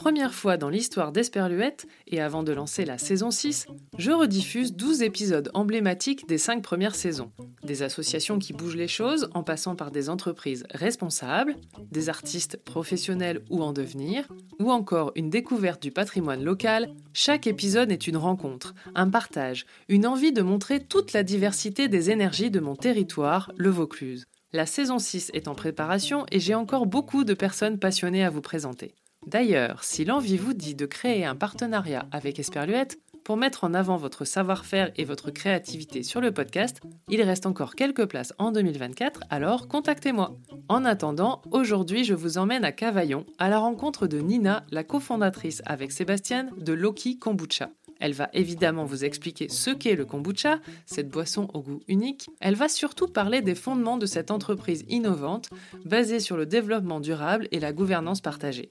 première 0.00 0.32
fois 0.32 0.56
dans 0.56 0.70
l'histoire 0.70 1.12
d'Esperluette, 1.12 1.86
et 2.06 2.22
avant 2.22 2.42
de 2.42 2.52
lancer 2.52 2.86
la 2.86 2.96
saison 2.96 3.30
6, 3.30 3.66
je 3.98 4.10
rediffuse 4.10 4.72
12 4.72 5.02
épisodes 5.02 5.50
emblématiques 5.52 6.26
des 6.26 6.38
5 6.38 6.62
premières 6.62 6.94
saisons. 6.94 7.32
Des 7.64 7.82
associations 7.82 8.38
qui 8.38 8.54
bougent 8.54 8.76
les 8.76 8.88
choses 8.88 9.28
en 9.34 9.42
passant 9.42 9.76
par 9.76 9.90
des 9.90 10.08
entreprises 10.08 10.64
responsables, 10.70 11.56
des 11.92 12.08
artistes 12.08 12.56
professionnels 12.64 13.42
ou 13.50 13.62
en 13.62 13.74
devenir, 13.74 14.26
ou 14.58 14.70
encore 14.70 15.12
une 15.16 15.28
découverte 15.28 15.82
du 15.82 15.90
patrimoine 15.90 16.42
local, 16.42 16.94
chaque 17.12 17.46
épisode 17.46 17.92
est 17.92 18.06
une 18.06 18.16
rencontre, 18.16 18.74
un 18.94 19.10
partage, 19.10 19.66
une 19.90 20.06
envie 20.06 20.32
de 20.32 20.40
montrer 20.40 20.80
toute 20.80 21.12
la 21.12 21.24
diversité 21.24 21.88
des 21.88 22.10
énergies 22.10 22.50
de 22.50 22.60
mon 22.60 22.74
territoire, 22.74 23.52
le 23.58 23.68
Vaucluse. 23.68 24.24
La 24.54 24.64
saison 24.64 24.98
6 24.98 25.30
est 25.34 25.46
en 25.46 25.54
préparation 25.54 26.24
et 26.32 26.40
j'ai 26.40 26.54
encore 26.54 26.86
beaucoup 26.86 27.24
de 27.24 27.34
personnes 27.34 27.78
passionnées 27.78 28.24
à 28.24 28.30
vous 28.30 28.40
présenter. 28.40 28.94
D'ailleurs, 29.26 29.84
si 29.84 30.04
l'envie 30.04 30.38
vous 30.38 30.54
dit 30.54 30.74
de 30.74 30.86
créer 30.86 31.24
un 31.24 31.36
partenariat 31.36 32.06
avec 32.10 32.38
Esperluette 32.38 32.98
pour 33.22 33.36
mettre 33.36 33.64
en 33.64 33.74
avant 33.74 33.96
votre 33.96 34.24
savoir-faire 34.24 34.90
et 34.96 35.04
votre 35.04 35.30
créativité 35.30 36.02
sur 36.02 36.20
le 36.20 36.32
podcast, 36.32 36.80
il 37.08 37.22
reste 37.22 37.46
encore 37.46 37.74
quelques 37.74 38.06
places 38.06 38.32
en 38.38 38.50
2024, 38.50 39.20
alors 39.30 39.68
contactez-moi. 39.68 40.36
En 40.68 40.84
attendant, 40.84 41.42
aujourd'hui 41.50 42.04
je 42.04 42.14
vous 42.14 42.38
emmène 42.38 42.64
à 42.64 42.72
Cavaillon 42.72 43.26
à 43.38 43.48
la 43.48 43.58
rencontre 43.58 44.06
de 44.06 44.18
Nina, 44.18 44.64
la 44.70 44.84
cofondatrice 44.84 45.62
avec 45.66 45.92
Sébastien 45.92 46.48
de 46.56 46.72
Loki 46.72 47.18
Kombucha. 47.18 47.70
Elle 48.00 48.14
va 48.14 48.28
évidemment 48.32 48.84
vous 48.84 49.04
expliquer 49.04 49.48
ce 49.48 49.70
qu'est 49.70 49.94
le 49.94 50.04
kombucha, 50.04 50.58
cette 50.86 51.08
boisson 51.08 51.48
au 51.54 51.60
goût 51.60 51.80
unique. 51.86 52.30
Elle 52.40 52.56
va 52.56 52.68
surtout 52.68 53.06
parler 53.06 53.42
des 53.42 53.54
fondements 53.54 53.98
de 53.98 54.06
cette 54.06 54.30
entreprise 54.30 54.84
innovante, 54.88 55.50
basée 55.84 56.20
sur 56.20 56.36
le 56.36 56.46
développement 56.46 57.00
durable 57.00 57.46
et 57.52 57.60
la 57.60 57.72
gouvernance 57.72 58.20
partagée. 58.20 58.68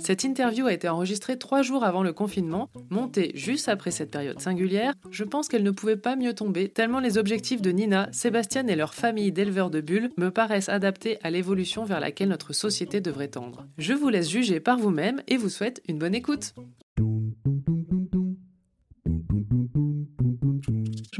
Cette 0.00 0.24
interview 0.24 0.66
a 0.66 0.72
été 0.72 0.88
enregistrée 0.88 1.38
trois 1.38 1.60
jours 1.60 1.84
avant 1.84 2.02
le 2.02 2.14
confinement, 2.14 2.70
montée 2.88 3.32
juste 3.34 3.68
après 3.68 3.90
cette 3.90 4.10
période 4.10 4.40
singulière. 4.40 4.94
Je 5.10 5.24
pense 5.24 5.46
qu'elle 5.46 5.62
ne 5.62 5.70
pouvait 5.70 5.96
pas 5.96 6.16
mieux 6.16 6.32
tomber, 6.32 6.70
tellement 6.70 7.00
les 7.00 7.18
objectifs 7.18 7.60
de 7.60 7.70
Nina, 7.70 8.08
Sébastien 8.10 8.66
et 8.66 8.76
leur 8.76 8.94
famille 8.94 9.30
d'éleveurs 9.30 9.68
de 9.68 9.82
bulles 9.82 10.10
me 10.16 10.30
paraissent 10.30 10.70
adaptés 10.70 11.18
à 11.22 11.30
l'évolution 11.30 11.84
vers 11.84 12.00
laquelle 12.00 12.30
notre 12.30 12.54
société 12.54 13.02
devrait 13.02 13.28
tendre. 13.28 13.66
Je 13.76 13.92
vous 13.92 14.08
laisse 14.08 14.30
juger 14.30 14.58
par 14.58 14.78
vous-même 14.78 15.20
et 15.28 15.36
vous 15.36 15.50
souhaite 15.50 15.82
une 15.86 15.98
bonne 15.98 16.14
écoute. 16.14 16.54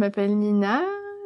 Je 0.00 0.06
m'appelle 0.06 0.34
Nina, 0.34 0.80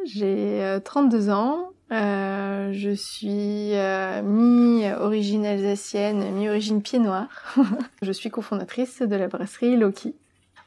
j'ai 0.04 0.80
32 0.84 1.28
euh, 1.28 1.32
ans. 1.32 1.70
Euh, 1.92 2.72
je 2.72 2.90
suis 2.90 3.72
euh, 3.72 4.20
mi-origine 4.20 5.46
alsacienne, 5.46 6.28
mi-origine 6.32 6.82
pied 6.82 6.98
noir. 6.98 7.28
je 8.02 8.10
suis 8.10 8.30
cofondatrice 8.30 9.00
de 9.00 9.14
la 9.14 9.28
brasserie 9.28 9.76
Loki. 9.76 10.16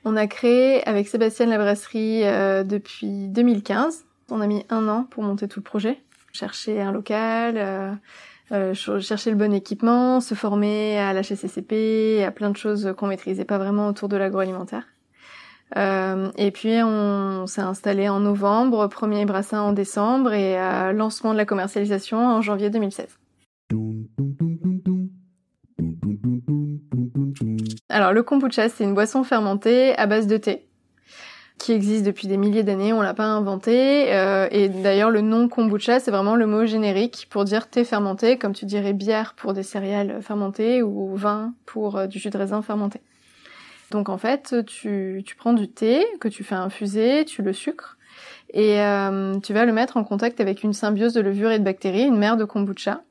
On 0.05 0.15
a 0.15 0.25
créé 0.27 0.87
avec 0.87 1.09
Sébastien 1.09 1.47
la 1.47 1.57
brasserie 1.57 2.21
depuis 2.63 3.27
2015. 3.27 4.05
On 4.31 4.39
a 4.39 4.47
mis 4.47 4.65
un 4.69 4.87
an 4.87 5.03
pour 5.03 5.23
monter 5.23 5.49
tout 5.49 5.59
le 5.59 5.65
projet. 5.65 5.99
Chercher 6.31 6.79
un 6.79 6.93
local, 6.93 7.99
chercher 8.73 9.31
le 9.31 9.35
bon 9.35 9.51
équipement, 9.51 10.21
se 10.21 10.33
former 10.33 10.97
à 10.97 11.11
l'HSCCP, 11.11 12.23
à 12.25 12.31
plein 12.31 12.51
de 12.51 12.57
choses 12.57 12.93
qu'on 12.95 13.07
maîtrisait 13.07 13.43
pas 13.43 13.57
vraiment 13.57 13.89
autour 13.89 14.07
de 14.07 14.15
l'agroalimentaire. 14.15 14.85
Euh, 15.75 16.31
et 16.37 16.51
puis 16.51 16.81
on, 16.83 17.45
s'est 17.45 17.61
installé 17.61 18.07
en 18.07 18.19
novembre, 18.19 18.87
premier 18.87 19.25
brassin 19.25 19.61
en 19.61 19.73
décembre 19.73 20.33
et 20.33 20.57
euh, 20.57 20.93
lancement 20.93 21.33
de 21.33 21.37
la 21.37 21.45
commercialisation 21.45 22.25
en 22.25 22.41
janvier 22.41 22.69
2016. 22.69 23.07
Alors 27.89 28.13
le 28.13 28.23
kombucha, 28.23 28.69
c'est 28.69 28.83
une 28.83 28.93
boisson 28.93 29.23
fermentée 29.23 29.97
à 29.97 30.05
base 30.07 30.27
de 30.27 30.37
thé 30.37 30.63
qui 31.57 31.71
existe 31.71 32.05
depuis 32.05 32.27
des 32.27 32.37
milliers 32.37 32.61
d'années, 32.61 32.93
on 32.93 33.01
l'a 33.01 33.15
pas 33.15 33.25
inventé. 33.25 34.13
Euh, 34.13 34.47
et 34.51 34.69
d'ailleurs, 34.69 35.09
le 35.09 35.21
nom 35.21 35.49
kombucha, 35.49 35.99
c'est 35.99 36.11
vraiment 36.11 36.35
le 36.35 36.45
mot 36.45 36.67
générique 36.67 37.25
pour 37.31 37.45
dire 37.45 37.67
thé 37.67 37.83
fermenté, 37.83 38.37
comme 38.37 38.53
tu 38.53 38.65
dirais 38.65 38.93
bière 38.93 39.33
pour 39.35 39.53
des 39.53 39.63
céréales 39.63 40.19
fermentées 40.21 40.83
ou 40.83 41.15
vin 41.15 41.55
pour 41.65 42.07
du 42.07 42.19
jus 42.19 42.29
de 42.29 42.37
raisin 42.37 42.61
fermenté. 42.61 43.01
Donc 43.91 44.09
en 44.09 44.17
fait, 44.17 44.55
tu, 44.65 45.23
tu 45.25 45.35
prends 45.35 45.53
du 45.53 45.69
thé 45.69 46.05
que 46.19 46.27
tu 46.27 46.43
fais 46.43 46.55
infuser, 46.55 47.25
tu 47.25 47.41
le 47.41 47.53
sucres 47.53 47.97
et 48.53 48.81
euh, 48.81 49.39
tu 49.39 49.53
vas 49.53 49.65
le 49.65 49.73
mettre 49.73 49.97
en 49.97 50.03
contact 50.03 50.39
avec 50.39 50.63
une 50.63 50.73
symbiose 50.73 51.13
de 51.13 51.21
levure 51.21 51.51
et 51.51 51.59
de 51.59 51.63
bactéries, 51.63 52.03
une 52.03 52.17
mère 52.17 52.37
de 52.37 52.45
kombucha 52.45 53.01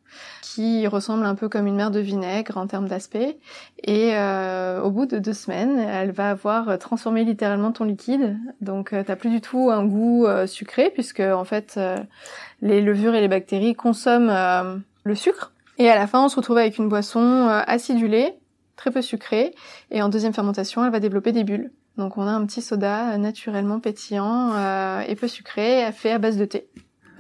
qui 0.42 0.87
ressemble 0.87 1.25
un 1.25 1.34
peu 1.34 1.48
comme 1.48 1.66
une 1.66 1.76
mère 1.76 1.91
de 1.91 2.00
vinaigre 2.00 2.56
en 2.56 2.66
termes 2.66 2.88
d'aspect. 2.88 3.38
Et 3.82 4.14
euh, 4.14 4.81
au 4.81 4.91
bout 4.91 5.06
de 5.06 5.19
deux 5.19 5.32
semaines, 5.32 5.78
elle 5.78 6.10
va 6.10 6.31
avoir 6.31 6.78
transformé 6.78 7.25
littéralement 7.25 7.72
ton 7.72 7.84
liquide. 7.84 8.37
Donc 8.60 8.93
euh, 8.93 9.03
t'as 9.06 9.16
plus 9.16 9.31
du 9.31 9.41
tout 9.41 9.70
un 9.70 9.84
goût 9.84 10.26
euh, 10.26 10.47
sucré 10.47 10.91
puisque 10.91 11.20
en 11.20 11.44
fait 11.44 11.75
euh, 11.76 11.98
les 12.62 12.81
levures 12.81 13.14
et 13.14 13.20
les 13.20 13.28
bactéries 13.28 13.75
consomment 13.75 14.82
le 15.04 15.14
sucre. 15.14 15.53
Et 15.78 15.91
à 15.91 15.94
la 15.94 16.06
fin, 16.06 16.25
on 16.25 16.28
se 16.28 16.37
retrouve 16.37 16.56
avec 16.56 16.78
une 16.78 16.88
boisson 16.88 17.48
acidulée 17.66 18.34
très 18.76 18.91
peu 18.91 19.03
sucrée. 19.03 19.54
Et 19.91 20.03
en 20.03 20.09
deuxième 20.09 20.32
fermentation, 20.32 20.84
elle 20.84 20.92
va 20.92 21.00
développer 21.00 21.32
des 21.32 21.44
bulles. 21.44 21.70
Donc 21.97 22.19
on 22.19 22.26
a 22.26 22.31
un 22.31 22.44
petit 22.44 22.60
soda 22.60 23.16
naturellement 23.16 23.81
pétillant 23.81 24.53
euh, 24.54 25.00
et 25.09 25.14
peu 25.14 25.28
sucré, 25.28 25.91
fait 25.92 26.12
à 26.12 26.19
base 26.19 26.37
de 26.37 26.44
thé. 26.44 26.69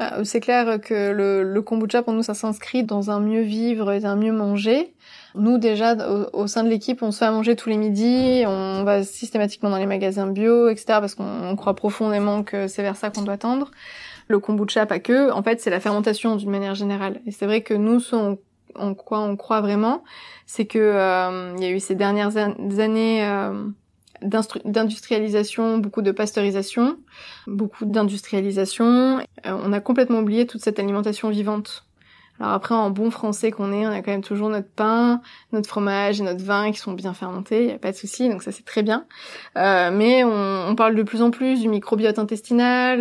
Euh, 0.00 0.24
c'est 0.24 0.40
clair 0.40 0.78
que 0.78 1.12
le, 1.12 1.42
le, 1.42 1.62
kombucha 1.62 2.02
pour 2.02 2.12
nous 2.12 2.22
ça 2.22 2.34
s'inscrit 2.34 2.84
dans 2.84 3.10
un 3.10 3.18
mieux 3.18 3.40
vivre 3.40 3.90
et 3.92 4.04
un 4.04 4.16
mieux 4.16 4.32
manger. 4.32 4.94
Nous 5.34 5.56
déjà 5.56 5.96
au, 6.34 6.46
sein 6.46 6.64
de 6.64 6.68
l'équipe 6.68 7.02
on 7.02 7.10
se 7.10 7.18
fait 7.18 7.24
à 7.24 7.30
manger 7.30 7.56
tous 7.56 7.70
les 7.70 7.78
midis, 7.78 8.44
on 8.46 8.84
va 8.84 9.02
systématiquement 9.04 9.70
dans 9.70 9.78
les 9.78 9.86
magasins 9.86 10.26
bio, 10.26 10.68
etc. 10.68 10.84
parce 11.00 11.14
qu'on 11.14 11.56
croit 11.56 11.74
profondément 11.74 12.42
que 12.42 12.68
c'est 12.68 12.82
vers 12.82 12.96
ça 12.96 13.08
qu'on 13.08 13.22
doit 13.22 13.38
tendre. 13.38 13.70
Le 14.28 14.38
kombucha 14.38 14.84
pas 14.84 14.98
que, 14.98 15.30
en 15.30 15.42
fait 15.42 15.62
c'est 15.62 15.70
la 15.70 15.80
fermentation 15.80 16.36
d'une 16.36 16.50
manière 16.50 16.74
générale. 16.74 17.20
Et 17.24 17.30
c'est 17.30 17.46
vrai 17.46 17.62
que 17.62 17.72
nous 17.72 18.02
on 18.12 18.36
en 18.74 18.94
quoi 18.94 19.20
on 19.20 19.36
croit 19.36 19.60
vraiment, 19.60 20.04
c'est 20.46 20.66
que 20.66 20.78
euh, 20.78 21.54
il 21.56 21.62
y 21.62 21.66
a 21.66 21.70
eu 21.70 21.80
ces 21.80 21.94
dernières 21.94 22.36
années 22.36 23.24
euh, 23.24 23.64
d'industrialisation, 24.22 25.78
beaucoup 25.78 26.02
de 26.02 26.12
pasteurisation, 26.12 26.98
beaucoup 27.46 27.84
d'industrialisation. 27.84 29.18
Euh, 29.18 29.22
on 29.44 29.72
a 29.72 29.80
complètement 29.80 30.20
oublié 30.20 30.46
toute 30.46 30.62
cette 30.62 30.78
alimentation 30.78 31.30
vivante. 31.30 31.84
Alors 32.38 32.52
après, 32.52 32.74
en 32.74 32.90
bon 32.90 33.10
français 33.10 33.50
qu'on 33.50 33.72
est, 33.72 33.86
on 33.86 33.90
a 33.90 34.02
quand 34.02 34.10
même 34.10 34.22
toujours 34.22 34.50
notre 34.50 34.68
pain, 34.68 35.22
notre 35.52 35.70
fromage 35.70 36.20
et 36.20 36.22
notre 36.22 36.44
vin 36.44 36.70
qui 36.70 36.78
sont 36.78 36.92
bien 36.92 37.14
fermentés, 37.14 37.62
il 37.62 37.66
n'y 37.68 37.72
a 37.72 37.78
pas 37.78 37.92
de 37.92 37.96
souci, 37.96 38.28
donc 38.28 38.42
ça 38.42 38.52
c'est 38.52 38.64
très 38.64 38.82
bien. 38.82 39.06
mais 39.54 40.22
on, 40.22 40.74
parle 40.76 40.96
de 40.96 41.02
plus 41.02 41.22
en 41.22 41.30
plus 41.30 41.62
du 41.62 41.68
microbiote 41.68 42.18
intestinal. 42.18 42.98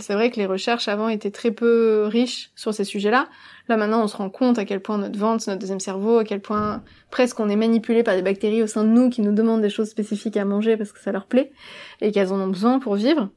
c'est 0.00 0.14
vrai 0.14 0.30
que 0.30 0.36
les 0.36 0.46
recherches 0.46 0.86
avant 0.86 1.08
étaient 1.08 1.32
très 1.32 1.50
peu 1.50 2.04
riches 2.06 2.52
sur 2.54 2.72
ces 2.72 2.84
sujets-là. 2.84 3.26
Là 3.68 3.76
maintenant, 3.76 4.02
on 4.02 4.08
se 4.08 4.16
rend 4.16 4.30
compte 4.30 4.58
à 4.58 4.64
quel 4.64 4.80
point 4.80 4.98
notre 4.98 5.18
ventre, 5.18 5.44
notre 5.46 5.60
deuxième 5.60 5.80
cerveau, 5.80 6.18
à 6.18 6.24
quel 6.24 6.40
point 6.40 6.82
presque 7.10 7.38
on 7.40 7.48
est 7.48 7.56
manipulé 7.56 8.02
par 8.02 8.14
des 8.14 8.22
bactéries 8.22 8.62
au 8.62 8.66
sein 8.66 8.84
de 8.84 8.88
nous 8.88 9.08
qui 9.08 9.22
nous 9.22 9.32
demandent 9.32 9.62
des 9.62 9.70
choses 9.70 9.88
spécifiques 9.88 10.36
à 10.36 10.44
manger 10.44 10.76
parce 10.76 10.92
que 10.92 11.00
ça 11.00 11.12
leur 11.12 11.26
plaît 11.26 11.52
et 12.00 12.12
qu'elles 12.12 12.32
en 12.32 12.40
ont 12.40 12.48
besoin 12.48 12.78
pour 12.78 12.94
vivre. 12.96 13.28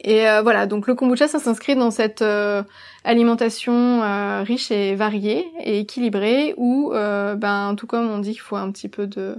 Et 0.00 0.28
euh, 0.28 0.42
voilà, 0.42 0.66
donc 0.66 0.86
le 0.86 0.94
kombucha, 0.94 1.28
ça 1.28 1.38
s'inscrit 1.38 1.74
dans 1.74 1.90
cette 1.90 2.22
euh, 2.22 2.62
alimentation 3.04 4.02
euh, 4.02 4.42
riche 4.42 4.70
et 4.70 4.94
variée 4.94 5.46
et 5.60 5.80
équilibrée 5.80 6.54
où, 6.56 6.92
ben, 6.92 7.74
tout 7.76 7.86
comme 7.86 8.08
on 8.10 8.18
dit 8.18 8.32
qu'il 8.32 8.40
faut 8.40 8.56
un 8.56 8.70
petit 8.70 8.88
peu 8.88 9.06
de, 9.06 9.36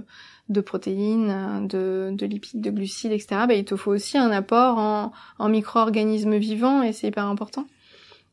de 0.48 0.60
protéines, 0.60 1.66
de, 1.68 2.10
de 2.12 2.26
lipides, 2.26 2.60
de 2.60 2.70
glucides, 2.70 3.12
etc., 3.12 3.42
ben, 3.48 3.54
il 3.58 3.64
te 3.64 3.76
faut 3.76 3.92
aussi 3.92 4.18
un 4.18 4.30
apport 4.30 4.78
en, 4.78 5.12
en 5.38 5.48
micro-organismes 5.48 6.36
vivants 6.36 6.82
et 6.82 6.92
c'est 6.92 7.08
hyper 7.08 7.26
important. 7.26 7.66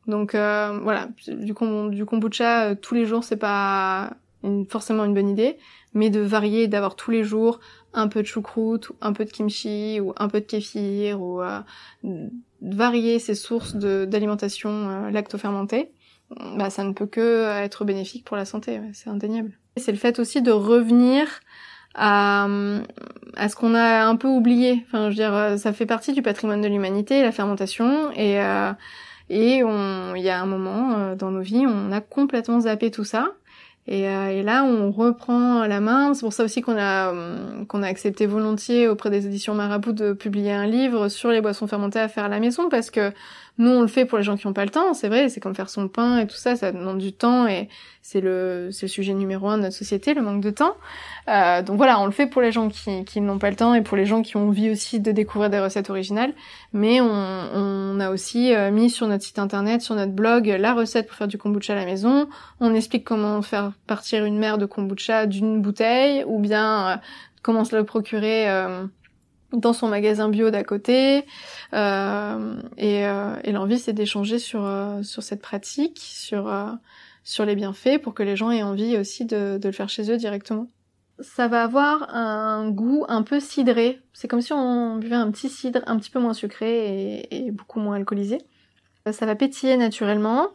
Donc 0.06 0.34
euh, 0.34 0.78
voilà, 0.82 1.08
du, 1.26 1.54
kombucha 1.54 2.66
euh, 2.66 2.74
tous 2.74 2.94
les 2.94 3.06
jours, 3.06 3.24
c'est 3.24 3.36
pas 3.36 4.10
forcément 4.68 5.04
une 5.04 5.14
bonne 5.14 5.28
idée, 5.28 5.58
mais 5.94 6.10
de 6.10 6.20
varier, 6.20 6.68
d'avoir 6.68 6.94
tous 6.94 7.10
les 7.10 7.24
jours 7.24 7.58
un 7.94 8.08
peu 8.08 8.22
de 8.22 8.26
choucroute, 8.26 8.90
ou 8.90 8.96
un 9.00 9.12
peu 9.12 9.24
de 9.24 9.30
kimchi, 9.30 9.98
ou 10.00 10.12
un 10.18 10.28
peu 10.28 10.40
de 10.40 10.46
kéfir, 10.46 11.20
ou 11.20 11.42
euh, 11.42 11.60
varier 12.62 13.18
ses 13.18 13.34
sources 13.34 13.74
d'alimentation 13.74 14.70
euh, 14.70 15.10
lacto-fermentée, 15.10 15.90
bah, 16.56 16.70
ça 16.70 16.84
ne 16.84 16.92
peut 16.92 17.06
que 17.06 17.62
être 17.62 17.84
bénéfique 17.84 18.24
pour 18.24 18.36
la 18.36 18.44
santé, 18.44 18.80
c'est 18.92 19.10
indéniable. 19.10 19.52
C'est 19.76 19.92
le 19.92 19.98
fait 19.98 20.18
aussi 20.18 20.42
de 20.42 20.50
revenir 20.50 21.40
à, 21.94 22.46
ce 22.48 23.56
qu'on 23.56 23.74
a 23.74 24.04
un 24.06 24.16
peu 24.16 24.28
oublié. 24.28 24.84
Enfin, 24.86 25.04
je 25.04 25.08
veux 25.08 25.14
dire, 25.14 25.58
ça 25.58 25.72
fait 25.72 25.86
partie 25.86 26.12
du 26.12 26.22
patrimoine 26.22 26.60
de 26.60 26.68
l'humanité, 26.68 27.22
la 27.22 27.32
fermentation, 27.32 28.10
et 28.12 28.38
et 29.28 29.58
il 29.58 30.22
y 30.22 30.28
a 30.28 30.40
un 30.40 30.46
moment 30.46 30.98
euh, 30.98 31.14
dans 31.14 31.30
nos 31.30 31.40
vies, 31.40 31.66
on 31.66 31.92
a 31.92 32.00
complètement 32.00 32.60
zappé 32.60 32.90
tout 32.90 33.04
ça. 33.04 33.32
Et, 33.88 34.08
euh, 34.08 34.30
et, 34.30 34.42
là, 34.42 34.64
on 34.64 34.90
reprend 34.90 35.64
la 35.64 35.80
main. 35.80 36.12
C'est 36.14 36.22
pour 36.22 36.32
ça 36.32 36.42
aussi 36.44 36.60
qu'on 36.60 36.76
a 36.76 37.12
euh, 37.12 37.64
qu'on 37.66 37.84
a 37.84 37.86
accepté 37.86 38.26
volontiers 38.26 38.88
auprès 38.88 39.10
des 39.10 39.26
éditions 39.26 39.54
Marabout 39.54 39.92
de 39.92 40.12
publier 40.12 40.52
un 40.52 40.66
livre 40.66 41.08
sur 41.08 41.30
les 41.30 41.40
boissons 41.40 41.68
fermentées 41.68 42.00
à 42.00 42.08
faire 42.08 42.24
à 42.24 42.28
la 42.28 42.40
maison, 42.40 42.68
parce 42.68 42.90
que 42.90 43.12
Nous, 43.58 43.70
on 43.70 43.80
le 43.80 43.86
fait 43.86 44.04
pour 44.04 44.18
les 44.18 44.24
gens 44.24 44.36
qui 44.36 44.46
n'ont 44.46 44.52
pas 44.52 44.64
le 44.64 44.70
temps, 44.70 44.92
c'est 44.92 45.08
vrai, 45.08 45.28
c'est 45.30 45.40
comme 45.40 45.54
faire 45.54 45.70
son 45.70 45.88
pain 45.88 46.18
et 46.18 46.26
tout 46.26 46.36
ça, 46.36 46.56
ça 46.56 46.72
demande 46.72 46.98
du 46.98 47.12
temps 47.12 47.46
et 47.46 47.68
c'est 48.02 48.20
le, 48.20 48.68
sujet 48.70 49.14
numéro 49.14 49.48
un 49.48 49.56
de 49.56 49.62
notre 49.62 49.74
société, 49.74 50.14
le 50.14 50.22
manque 50.22 50.40
de 50.40 50.50
temps. 50.50 50.76
Euh, 51.28 51.62
donc 51.62 51.76
voilà, 51.76 51.98
on 52.00 52.04
le 52.06 52.12
fait 52.12 52.26
pour 52.26 52.42
les 52.42 52.52
gens 52.52 52.68
qui, 52.68 53.20
n'ont 53.20 53.38
pas 53.38 53.50
le 53.50 53.56
temps 53.56 53.74
et 53.74 53.82
pour 53.82 53.96
les 53.96 54.04
gens 54.04 54.22
qui 54.22 54.36
ont 54.36 54.48
envie 54.48 54.70
aussi 54.70 55.00
de 55.00 55.10
découvrir 55.10 55.50
des 55.50 55.58
recettes 55.58 55.90
originales. 55.90 56.32
Mais 56.72 57.00
on, 57.00 57.98
a 57.98 58.10
aussi 58.10 58.54
euh, 58.54 58.70
mis 58.70 58.90
sur 58.90 59.08
notre 59.08 59.24
site 59.24 59.38
internet, 59.38 59.80
sur 59.80 59.94
notre 59.94 60.12
blog, 60.12 60.46
la 60.46 60.74
recette 60.74 61.06
pour 61.06 61.16
faire 61.16 61.28
du 61.28 61.38
kombucha 61.38 61.72
à 61.72 61.76
la 61.76 61.86
maison. 61.86 62.28
On 62.60 62.74
explique 62.74 63.04
comment 63.04 63.40
faire 63.42 63.72
partir 63.86 64.24
une 64.24 64.38
mer 64.38 64.58
de 64.58 64.66
kombucha 64.66 65.26
d'une 65.26 65.62
bouteille 65.62 66.22
ou 66.26 66.38
bien 66.38 66.88
euh, 66.88 66.96
comment 67.42 67.64
se 67.64 67.74
le 67.74 67.84
procurer 67.84 68.46
dans 69.52 69.72
son 69.72 69.88
magasin 69.88 70.28
bio 70.28 70.50
d'à 70.50 70.64
côté. 70.64 71.24
Euh, 71.72 72.60
et, 72.76 73.06
euh, 73.06 73.36
et 73.44 73.52
l'envie, 73.52 73.78
c'est 73.78 73.92
d'échanger 73.92 74.38
sur 74.38 74.64
euh, 74.64 75.02
sur 75.02 75.22
cette 75.22 75.42
pratique, 75.42 75.98
sur 76.00 76.48
euh, 76.48 76.70
sur 77.24 77.44
les 77.44 77.54
bienfaits, 77.54 77.98
pour 78.02 78.14
que 78.14 78.22
les 78.22 78.36
gens 78.36 78.50
aient 78.50 78.62
envie 78.62 78.96
aussi 78.96 79.24
de, 79.24 79.58
de 79.58 79.68
le 79.68 79.72
faire 79.72 79.88
chez 79.88 80.10
eux 80.10 80.16
directement. 80.16 80.68
Ça 81.20 81.48
va 81.48 81.62
avoir 81.62 82.14
un 82.14 82.70
goût 82.70 83.04
un 83.08 83.22
peu 83.22 83.40
cidré. 83.40 84.00
C'est 84.12 84.28
comme 84.28 84.42
si 84.42 84.52
on 84.52 84.96
buvait 84.96 85.16
un 85.16 85.30
petit 85.30 85.48
cidre 85.48 85.80
un 85.86 85.98
petit 85.98 86.10
peu 86.10 86.20
moins 86.20 86.34
sucré 86.34 87.24
et, 87.30 87.46
et 87.46 87.50
beaucoup 87.50 87.80
moins 87.80 87.96
alcoolisé. 87.96 88.38
Ça 89.10 89.24
va 89.24 89.34
pétiller 89.36 89.76
naturellement. 89.76 90.48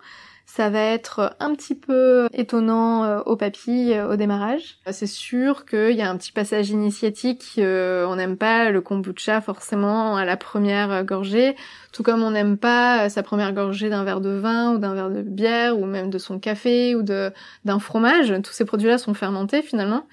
Ça 0.46 0.70
va 0.70 0.82
être 0.82 1.36
un 1.40 1.56
petit 1.56 1.76
peu 1.76 2.28
étonnant 2.34 3.06
euh, 3.06 3.22
au 3.26 3.38
papilles 3.38 3.94
euh, 3.94 4.12
au 4.12 4.16
démarrage. 4.18 4.80
C'est 4.92 5.08
sûr 5.08 5.66
qu'il 5.66 5.92
y 5.92 6.02
a 6.02 6.10
un 6.10 6.18
petit 6.18 6.34
passage 6.34 6.70
initiatique. 6.70 7.54
Euh, 7.58 8.06
on 8.06 8.18
n'aime 8.18 8.36
pas 8.36 8.70
le 8.70 8.82
kombucha 8.82 9.40
forcément 9.40 10.18
à 10.18 10.26
la 10.26 10.36
première 10.36 11.06
gorgée, 11.06 11.56
tout 11.94 12.04
comme 12.04 12.22
on 12.22 12.32
n'aime 12.32 12.58
pas 12.58 13.10
sa 13.10 13.24
première 13.24 13.54
gorgée 13.54 13.90
d'un 13.90 14.04
verre 14.04 14.20
de 14.20 14.32
vin 14.32 14.74
ou 14.74 14.78
d'un 14.78 14.94
verre 14.94 15.10
de 15.10 15.22
bière 15.22 15.80
ou 15.80 15.86
même 15.86 16.10
de 16.10 16.18
son 16.18 16.38
café 16.38 16.96
ou 16.96 17.02
de 17.02 17.32
d'un 17.64 17.80
fromage. 17.80 18.34
Tous 18.44 18.52
ces 18.52 18.66
produits-là 18.66 18.98
sont 18.98 19.14
fermentés 19.14 19.62
finalement. 19.62 20.06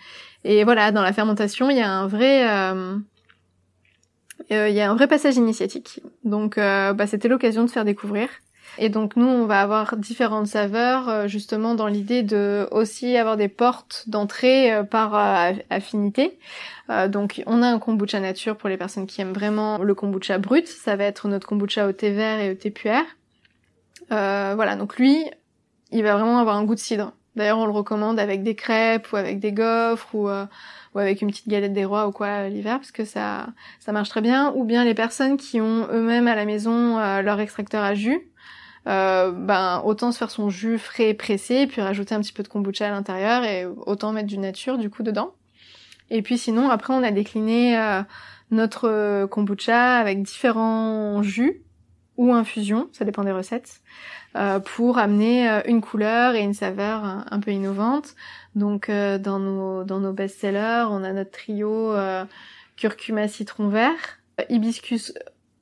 Et 0.45 0.63
voilà, 0.63 0.93
dans 0.93 1.03
la 1.03 1.13
fermentation, 1.13 1.69
il 1.69 1.79
y 1.79 1.83
a 1.83 1.91
un 1.91 2.07
vrai 2.07 2.43
il 4.51 4.73
y 4.73 4.81
a 4.81 4.91
un 4.91 4.95
vrai 4.95 5.09
passage 5.09 5.37
initiatique. 5.37 6.01
Donc 6.23 6.57
bah, 6.57 7.07
c'était 7.09 7.29
l'occasion 7.29 7.65
de 7.65 7.71
faire 7.71 7.85
découvrir. 7.85 8.29
Et 8.77 8.89
donc 8.89 9.17
nous, 9.17 9.27
on 9.27 9.47
va 9.47 9.61
avoir 9.61 9.97
différentes 9.97 10.47
saveurs, 10.47 11.09
euh, 11.09 11.27
justement 11.27 11.75
dans 11.75 11.87
l'idée 11.87 12.23
de 12.23 12.69
aussi 12.71 13.17
avoir 13.17 13.37
des 13.37 13.49
portes 13.49 14.05
d'entrée 14.07 14.73
euh, 14.73 14.83
par 14.85 15.15
euh, 15.15 15.53
affinité. 15.71 16.39
donc 17.09 17.43
on 17.47 17.63
a 17.63 17.67
un 17.67 17.79
kombucha 17.79 18.21
nature 18.21 18.57
pour 18.57 18.69
les 18.69 18.77
personnes 18.77 19.07
qui 19.07 19.21
aiment 19.21 19.33
vraiment 19.33 19.79
le 19.79 19.95
kombucha 19.95 20.39
brut. 20.39 20.67
Ça 20.67 20.97
va 20.97 21.05
être 21.05 21.29
notre 21.29 21.47
kombucha 21.47 21.87
au 21.87 21.93
thé 21.93 22.11
vert 22.11 22.41
et 22.41 22.51
au 22.51 22.55
thé 22.55 22.71
puer. 22.71 23.03
voilà, 24.09 24.77
donc 24.77 24.97
lui, 24.97 25.25
il 25.91 26.03
va 26.03 26.15
vraiment 26.15 26.39
avoir 26.39 26.57
un 26.57 26.65
goût 26.65 26.75
de 26.75 26.81
cidre. 26.81 27.13
D'ailleurs, 27.37 27.59
on 27.59 27.67
le 27.67 27.73
recommande 27.73 28.19
avec 28.19 28.43
des 28.43 28.55
crêpes 28.57 29.13
ou 29.13 29.17
avec 29.17 29.39
des 29.39 29.53
gaufres 29.53 30.15
ou, 30.15 30.29
ou 30.29 30.99
avec 30.99 31.21
une 31.21 31.29
petite 31.29 31.49
galette 31.49 31.73
des 31.73 31.85
rois 31.85 32.09
ou 32.09 32.13
quoi 32.13 32.49
l'hiver 32.49 32.79
parce 32.79 32.91
que 32.91 33.05
ça 33.05 33.49
ça 33.81 33.93
marche 33.93 34.09
très 34.09 34.23
bien. 34.23 34.53
Ou 34.55 34.65
bien 34.65 34.85
les 34.85 34.95
personnes 34.95 35.37
qui 35.37 35.61
ont 35.61 35.87
eux-mêmes 35.93 36.27
à 36.27 36.35
la 36.35 36.47
maison 36.47 36.99
leur 37.21 37.39
extracteur 37.41 37.85
à 37.85 37.95
jus. 37.95 38.29
Euh, 38.87 39.33
ben 39.33 39.83
autant 39.85 40.13
se 40.13 40.19
faire 40.19 40.31
son 40.31 40.51
jus 40.51 40.79
frais 40.79 41.15
pressé, 41.15 41.67
puis 41.67 41.83
rajouter 41.83 42.15
un 42.15 42.21
petit 42.21 42.33
peu 42.33 42.43
de 42.43 42.49
kombucha 42.49 42.87
à 42.87 42.91
l'intérieur 42.91 43.45
et 43.45 43.67
autant 43.67 44.13
mettre 44.13 44.29
du 44.29 44.39
nature 44.39 44.79
du 44.79 44.89
coup 44.89 45.03
dedans. 45.03 45.35
Et 46.11 46.23
puis 46.23 46.39
sinon 46.39 46.71
après 46.71 46.95
on 46.95 47.03
a 47.03 47.11
décliné 47.11 47.79
euh, 47.79 48.03
notre 48.51 49.27
kombucha 49.27 49.97
avec 49.97 50.23
différents 50.23 51.23
jus 51.23 51.63
ou 52.17 52.33
infusions, 52.33 52.89
ça 52.93 53.05
dépend 53.05 53.23
des 53.23 53.33
recettes, 53.33 53.81
euh, 54.37 54.59
pour 54.59 54.99
amener 54.99 55.47
une 55.67 55.81
couleur 55.81 56.35
et 56.35 56.41
une 56.41 56.55
saveur 56.55 57.05
un, 57.05 57.41
peu 57.41 57.53
innovante. 57.53 58.15
Donc 58.55 58.91
dans 58.91 59.39
nos 59.39 59.85
dans 59.85 60.01
nos 60.01 60.13
best-sellers, 60.13 60.87
on 60.91 61.05
a 61.05 61.13
notre 61.13 61.31
trio 61.31 61.95
curcuma 62.77 63.29
citron 63.29 63.69
vert, 63.69 64.19
hibiscus 64.49 65.13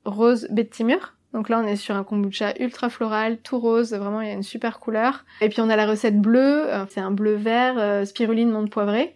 rose 0.05 0.47
timur 0.71 1.16
donc 1.33 1.49
là, 1.49 1.59
on 1.59 1.67
est 1.67 1.75
sur 1.75 1.95
un 1.95 2.03
kombucha 2.03 2.53
ultra 2.59 2.89
floral, 2.89 3.37
tout 3.37 3.59
rose, 3.59 3.93
vraiment 3.93 4.21
il 4.21 4.27
y 4.27 4.31
a 4.31 4.33
une 4.33 4.43
super 4.43 4.79
couleur. 4.79 5.25
Et 5.41 5.49
puis 5.49 5.61
on 5.61 5.69
a 5.69 5.75
la 5.75 5.85
recette 5.85 6.19
bleue, 6.19 6.65
euh, 6.67 6.85
c'est 6.89 7.01
un 7.01 7.11
bleu 7.11 7.35
vert, 7.35 7.75
euh, 7.77 8.05
spiruline 8.05 8.49
menthe 8.49 8.69
poivrée. 8.69 9.15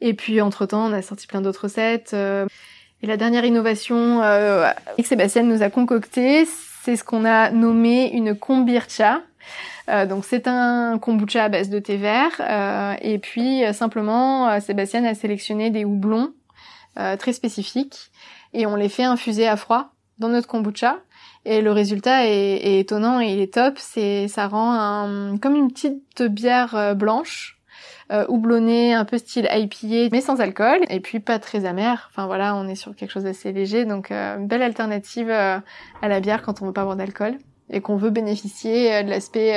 Et 0.00 0.14
puis 0.14 0.40
entre-temps, 0.40 0.90
on 0.90 0.92
a 0.92 1.00
sorti 1.00 1.26
plein 1.26 1.40
d'autres 1.40 1.64
recettes. 1.64 2.10
Euh. 2.12 2.46
et 3.02 3.06
la 3.06 3.16
dernière 3.16 3.44
innovation 3.44 4.20
que 4.98 5.02
Sébastien 5.04 5.44
nous 5.44 5.62
a 5.62 5.70
concocté, 5.70 6.44
c'est 6.82 6.96
ce 6.96 7.04
qu'on 7.04 7.24
a 7.24 7.50
nommé 7.50 8.10
une 8.12 8.34
kombircha. 8.34 9.22
donc 10.08 10.24
c'est 10.24 10.48
un 10.48 10.98
kombucha 10.98 11.44
à 11.44 11.48
base 11.48 11.68
de 11.68 11.78
thé 11.78 11.96
vert. 11.96 12.40
et 13.00 13.18
puis 13.18 13.62
simplement, 13.72 14.58
Sébastien 14.60 15.04
a 15.04 15.14
sélectionné 15.14 15.70
des 15.70 15.84
houblons 15.84 16.32
très 16.96 17.32
spécifiques 17.32 18.10
et 18.52 18.66
on 18.66 18.74
les 18.74 18.88
fait 18.88 19.04
infuser 19.04 19.46
à 19.46 19.56
froid 19.56 19.92
dans 20.18 20.28
notre 20.28 20.48
kombucha. 20.48 20.98
Et 21.44 21.60
le 21.60 21.72
résultat 21.72 22.26
est, 22.26 22.78
étonnant 22.78 23.20
et 23.20 23.32
il 23.32 23.40
est 23.40 23.54
top. 23.54 23.74
C'est, 23.78 24.28
ça 24.28 24.46
rend 24.46 24.72
un, 24.72 25.38
comme 25.38 25.56
une 25.56 25.72
petite 25.72 26.22
bière 26.22 26.74
euh, 26.74 26.94
blanche, 26.94 27.62
euh, 28.12 28.26
houblonnée, 28.28 28.92
un 28.92 29.06
peu 29.06 29.16
style 29.16 29.48
IPA, 29.50 30.10
mais 30.12 30.20
sans 30.20 30.40
alcool, 30.40 30.80
et 30.90 31.00
puis 31.00 31.18
pas 31.18 31.38
très 31.38 31.64
amère. 31.64 32.10
Enfin 32.10 32.26
voilà, 32.26 32.54
on 32.54 32.68
est 32.68 32.74
sur 32.74 32.94
quelque 32.94 33.10
chose 33.10 33.24
d'assez 33.24 33.52
léger, 33.52 33.86
donc 33.86 34.10
euh, 34.10 34.36
belle 34.36 34.60
alternative 34.60 35.30
euh, 35.30 35.58
à 36.02 36.08
la 36.08 36.20
bière 36.20 36.42
quand 36.42 36.60
on 36.60 36.66
veut 36.66 36.74
pas 36.74 36.82
avoir 36.82 36.96
d'alcool 36.96 37.38
et 37.70 37.80
qu'on 37.80 37.96
veut 37.96 38.10
bénéficier 38.10 39.02
de 39.02 39.08
l'aspect 39.08 39.54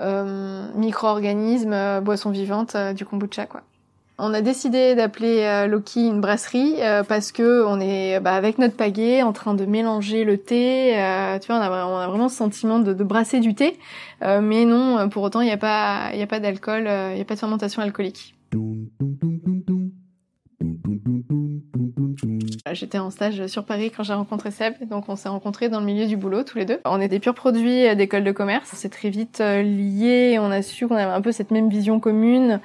micro-organisme, 0.00 2.00
boisson 2.00 2.30
vivante 2.30 2.74
du 2.94 3.04
kombucha, 3.04 3.44
quoi. 3.44 3.60
On 4.18 4.32
a 4.32 4.40
décidé 4.40 4.94
d'appeler 4.94 5.42
euh, 5.42 5.66
Loki 5.66 6.06
une 6.06 6.22
brasserie 6.22 6.76
euh, 6.80 7.02
parce 7.02 7.32
que 7.32 7.66
on 7.66 7.78
est 7.80 8.18
bah, 8.20 8.34
avec 8.34 8.56
notre 8.56 8.74
pagaie 8.74 9.22
en 9.22 9.34
train 9.34 9.52
de 9.52 9.66
mélanger 9.66 10.24
le 10.24 10.38
thé. 10.38 10.98
Euh, 10.98 11.38
tu 11.38 11.48
vois, 11.48 11.56
on 11.56 11.60
a, 11.60 11.86
on 11.86 11.96
a, 11.98 12.08
vraiment 12.08 12.30
ce 12.30 12.36
sentiment 12.36 12.78
de, 12.78 12.94
de 12.94 13.04
brasser 13.04 13.40
du 13.40 13.54
thé, 13.54 13.78
mais 14.22 14.64
non, 14.64 15.10
pour 15.10 15.22
autant, 15.22 15.42
il 15.42 15.46
n'y 15.46 15.52
a 15.52 15.58
pas, 15.58 16.10
il 16.14 16.22
a 16.22 16.26
pas 16.26 16.40
d'alcool, 16.40 16.88
il 17.10 17.16
n'y 17.16 17.20
a 17.20 17.24
pas 17.24 17.34
de 17.34 17.40
fermentation 17.40 17.82
alcoolique. 17.82 18.34
J'étais 22.76 22.98
en 22.98 23.10
stage 23.10 23.46
sur 23.46 23.64
Paris 23.64 23.90
quand 23.90 24.02
j'ai 24.02 24.12
rencontré 24.12 24.50
Seb, 24.50 24.74
donc 24.88 25.08
on 25.08 25.16
s'est 25.16 25.28
rencontrés 25.28 25.68
dans 25.68 25.80
le 25.80 25.86
milieu 25.86 26.06
du 26.06 26.16
boulot 26.16 26.42
tous 26.42 26.58
les 26.58 26.64
deux. 26.64 26.80
On 26.84 27.00
est 27.00 27.08
des 27.08 27.18
purs 27.18 27.34
produits 27.34 27.96
d'école 27.96 28.22
de 28.22 28.32
commerce, 28.32 28.70
on 28.72 28.76
s'est 28.76 28.88
très 28.88 29.08
vite 29.08 29.40
liés, 29.40 30.38
on 30.40 30.50
a 30.50 30.62
su 30.62 30.86
qu'on 30.86 30.94
avait 30.94 31.04
un 31.04 31.22
peu 31.22 31.32
cette 31.32 31.50
même 31.50 31.70
vision 31.70 32.00
commune 32.00 32.60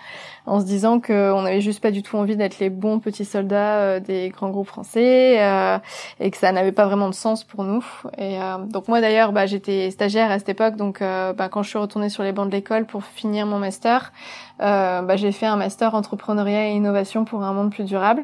en 0.45 0.59
se 0.59 0.65
disant 0.65 0.99
qu'on 0.99 1.41
n'avait 1.43 1.61
juste 1.61 1.81
pas 1.81 1.91
du 1.91 2.01
tout 2.01 2.17
envie 2.17 2.35
d'être 2.35 2.59
les 2.59 2.69
bons 2.69 2.99
petits 2.99 3.25
soldats 3.25 3.77
euh, 3.77 3.99
des 3.99 4.29
grands 4.29 4.49
groupes 4.49 4.67
français 4.67 5.37
euh, 5.39 5.77
et 6.19 6.31
que 6.31 6.37
ça 6.37 6.51
n'avait 6.51 6.71
pas 6.71 6.85
vraiment 6.85 7.09
de 7.09 7.13
sens 7.13 7.43
pour 7.43 7.63
nous. 7.63 7.85
Et 8.17 8.41
euh, 8.41 8.57
donc 8.57 8.87
moi 8.87 9.01
d'ailleurs, 9.01 9.31
bah, 9.31 9.45
j'étais 9.45 9.91
stagiaire 9.91 10.31
à 10.31 10.39
cette 10.39 10.49
époque, 10.49 10.75
donc 10.75 10.99
bah, 11.01 11.49
quand 11.49 11.63
je 11.63 11.69
suis 11.69 11.77
retournée 11.77 12.09
sur 12.09 12.23
les 12.23 12.31
bancs 12.31 12.47
de 12.47 12.51
l'école 12.51 12.85
pour 12.85 13.03
finir 13.03 13.45
mon 13.45 13.59
master, 13.59 14.11
bah, 14.59 15.15
j'ai 15.15 15.31
fait 15.31 15.45
un 15.45 15.57
master 15.57 15.95
entrepreneuriat 15.95 16.69
et 16.69 16.71
innovation 16.71 17.25
pour 17.25 17.43
un 17.43 17.53
monde 17.53 17.71
plus 17.71 17.83
durable. 17.83 18.23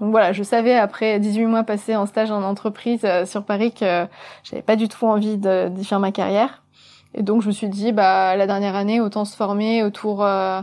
Donc 0.00 0.10
voilà, 0.10 0.32
je 0.32 0.42
savais 0.42 0.74
après 0.74 1.18
18 1.18 1.46
mois 1.46 1.64
passés 1.64 1.96
en 1.96 2.06
stage 2.06 2.30
en 2.30 2.42
entreprise 2.42 3.06
sur 3.24 3.44
Paris 3.44 3.72
que 3.72 4.06
j'avais 4.44 4.62
pas 4.62 4.76
du 4.76 4.88
tout 4.88 5.06
envie 5.06 5.36
d'y 5.36 5.84
faire 5.84 6.00
ma 6.00 6.12
carrière. 6.12 6.62
Et 7.14 7.22
donc 7.22 7.42
je 7.42 7.48
me 7.48 7.52
suis 7.52 7.68
dit, 7.68 7.92
bah 7.92 8.36
la 8.36 8.46
dernière 8.46 8.76
année, 8.76 9.00
autant 9.00 9.24
se 9.24 9.34
former 9.34 9.82
autour 9.82 10.22
euh, 10.22 10.60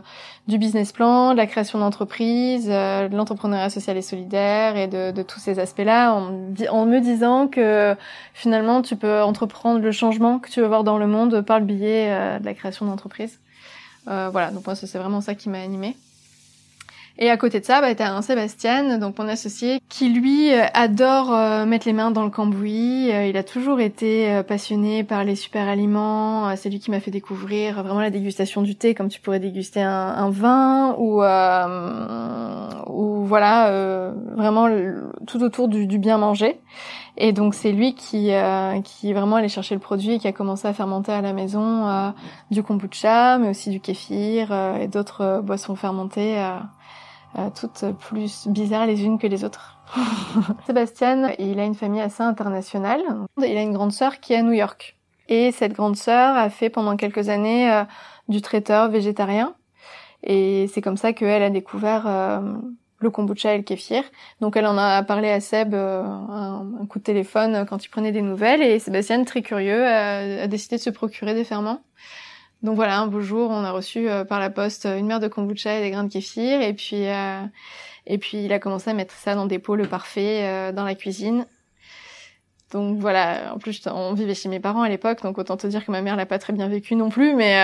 du 0.48 0.58
business 0.60 0.92
plan, 0.92 1.32
de 1.32 1.38
la 1.38 1.48
création 1.48 1.80
d'entreprise, 1.80 2.68
euh, 2.70 3.08
de 3.10 3.16
l'entrepreneuriat 3.16 3.70
social 3.70 3.98
et 3.98 4.04
solidaire 4.04 4.78
et 4.78 4.88
de, 4.88 5.12
de 5.12 5.24
tous 5.24 5.40
ces 5.40 5.60
aspects-là, 5.60 6.14
en, 6.14 6.86
me 6.86 7.00
disant 7.00 7.48
que 7.48 7.96
finalement 8.34 8.84
tu 8.84 8.96
peux 8.96 9.24
entreprendre 9.24 9.80
le 9.80 9.92
changement 9.92 10.38
que 10.38 10.50
tu 10.50 10.62
veux 10.62 10.68
voir 10.68 10.84
dans 10.84 11.00
le 11.00 11.08
monde 11.08 11.42
par 11.42 11.60
le 11.60 11.66
biais 11.66 12.10
euh, 12.12 12.40
de 12.40 12.46
la 12.46 12.54
création 12.54 12.86
d'entreprise. 12.86 13.40
voilà, 14.06 14.52
donc 14.52 14.66
moi 14.66 14.76
c'est 14.76 15.00
vraiment 15.00 15.22
ça 15.22 15.34
qui 15.34 15.50
m'a 15.50 15.60
animée. 15.60 15.98
Et 17.18 17.30
à 17.30 17.38
côté 17.38 17.62
de 17.62 17.66
ça, 17.66 17.80
bah, 17.80 17.96
t'as 17.96 18.12
un 18.12 18.22
Sébastien, 18.22 18.98
donc 18.98 19.18
mon 19.18 19.30
associé, 19.30 19.80
qui 19.88 20.10
lui 20.10 20.52
euh, 20.52 20.66
adore 20.74 21.34
euh, 21.34 21.66
mettre 21.66 21.88
les 21.88 21.94
mains 21.94 22.12
dans 22.12 22.26
le 22.26 22.30
cambouis. 22.30 23.10
Euh, 23.10 23.28
il 23.28 23.38
a 23.38 23.44
toujours 23.44 23.80
été 23.80 24.44
passionné 24.44 25.06
par 25.06 25.24
les 25.24 25.36
super 25.36 25.70
aliments. 25.70 26.54
c'est 26.58 26.70
lui 26.70 26.80
qui 26.80 26.92
m'a 26.92 27.00
fait 27.00 27.12
découvrir 27.12 27.84
vraiment 27.84 28.02
la 28.02 28.10
dégustation 28.10 28.62
du 28.64 28.76
thé, 28.76 28.94
comme 28.94 29.08
tu 29.08 29.22
pourrais 29.22 29.40
déguster 29.40 29.82
un, 29.82 30.30
vin, 30.30 30.94
ou, 30.98 31.22
ou 32.92 33.26
voilà, 33.26 34.12
vraiment 34.36 34.68
tout 35.26 35.42
autour 35.42 35.70
du, 35.70 35.88
du, 35.88 36.00
bien 36.00 36.18
manger. 36.18 36.60
Et 37.18 37.32
donc 37.32 37.54
c'est 37.54 37.72
lui 37.72 37.96
qui 37.96 38.32
qui 38.84 39.14
vraiment 39.14 39.38
allé 39.38 39.48
chercher 39.48 39.76
le 39.76 39.82
produit 39.82 40.14
et 40.14 40.20
qui 40.20 40.28
a 40.28 40.34
commencé 40.34 40.68
à 40.68 40.74
fermenter 40.74 41.14
à 41.14 41.22
la 41.22 41.32
maison 41.32 42.14
du 42.52 42.62
kombucha, 42.62 43.38
mais 43.38 43.50
aussi 43.50 43.70
du 43.70 43.80
kéfir 43.80 44.52
et 44.82 44.88
d'autres 44.88 45.42
boissons 45.42 45.76
fermentées. 45.76 46.38
Toutes 47.54 47.86
plus 48.00 48.48
bizarres 48.48 48.86
les 48.86 49.04
unes 49.04 49.18
que 49.18 49.28
les 49.28 49.44
autres. 49.44 49.80
Sébastien, 50.66 51.32
il 51.40 51.60
a 51.60 51.66
une 51.66 51.76
famille 51.76 52.02
assez 52.02 52.24
internationale. 52.24 53.02
Il 53.38 53.58
a 53.58 53.62
une 53.62 53.74
grande 53.74 53.92
sœur 53.92 54.20
qui 54.20 54.34
est 54.34 54.38
à 54.38 54.42
New 54.44 54.54
York. 54.54 54.98
Et 55.28 55.52
cette 55.52 55.74
grande 55.74 55.96
sœur 55.96 56.36
a 56.36 56.50
fait 56.50 56.70
pendant 56.70 56.96
quelques 56.98 57.30
années 57.30 57.84
du 58.28 58.42
traiteur 58.42 58.90
végétarien. 58.90 59.56
Et 60.24 60.68
c'est 60.74 60.82
comme 60.82 60.98
ça 60.98 61.14
qu'elle 61.14 61.44
a 61.44 61.50
découvert 61.50 62.08
le 63.00 63.10
kombucha 63.10 63.54
et 63.54 63.58
le 63.58 63.64
kéfir. 63.64 64.04
Donc 64.42 64.58
elle 64.58 64.68
en 64.68 64.78
a 64.78 65.04
parlé 65.04 65.30
à 65.30 65.40
Seb 65.40 65.74
euh, 65.74 66.04
un, 66.04 66.86
coup 66.90 67.00
de 67.00 67.04
téléphone 67.04 67.66
quand 67.68 67.84
il 67.86 67.90
prenait 67.90 68.12
des 68.12 68.22
nouvelles 68.22 68.62
et 68.62 68.80
Sébastien, 68.80 69.24
très 69.24 69.42
curieux, 69.42 69.86
a, 69.86 70.48
décidé 70.48 70.78
de 70.78 70.82
se 70.82 70.90
procurer 70.90 71.34
des 71.34 71.44
ferments. 71.44 71.82
Donc 72.66 72.76
voilà, 72.76 73.00
un 73.00 73.08
beau 73.08 73.22
jour, 73.22 73.52
on 73.52 73.64
a 73.64 73.72
reçu 73.72 74.10
euh, 74.10 74.26
par 74.26 74.40
la 74.40 74.50
poste 74.50 74.86
une 74.86 75.06
mer 75.06 75.20
de 75.20 75.28
kombucha 75.28 75.78
et 75.78 75.82
des 75.82 75.92
grains 75.92 76.04
de 76.04 76.12
kéfir 76.12 76.62
et 76.62 76.74
puis 76.74 77.08
euh, 77.08 77.42
et 78.08 78.18
puis 78.18 78.44
il 78.44 78.52
a 78.52 78.60
commencé 78.60 78.90
à 78.90 78.94
mettre 78.94 79.14
ça 79.14 79.36
dans 79.36 79.46
des 79.46 79.60
pots 79.60 79.76
le 79.76 79.88
parfait 79.88 80.72
dans 80.74 80.84
la 80.84 80.96
cuisine. 80.96 81.46
Donc 82.72 83.00
voilà, 83.00 83.54
en 83.54 83.60
plus 83.60 83.88
on 83.88 84.14
vivait 84.14 84.34
chez 84.34 84.50
mes 84.50 84.60
parents 84.60 84.82
à 84.82 84.90
l'époque, 84.90 85.22
donc 85.22 85.38
autant 85.38 85.58
te 85.58 85.68
dire 85.68 85.86
que 85.86 85.92
ma 85.92 86.02
mère 86.02 86.16
l'a 86.16 86.26
pas 86.26 86.40
très 86.40 86.54
bien 86.54 86.68
vécu 86.68 86.96
non 86.96 87.10
plus, 87.10 87.36
mais 87.36 87.56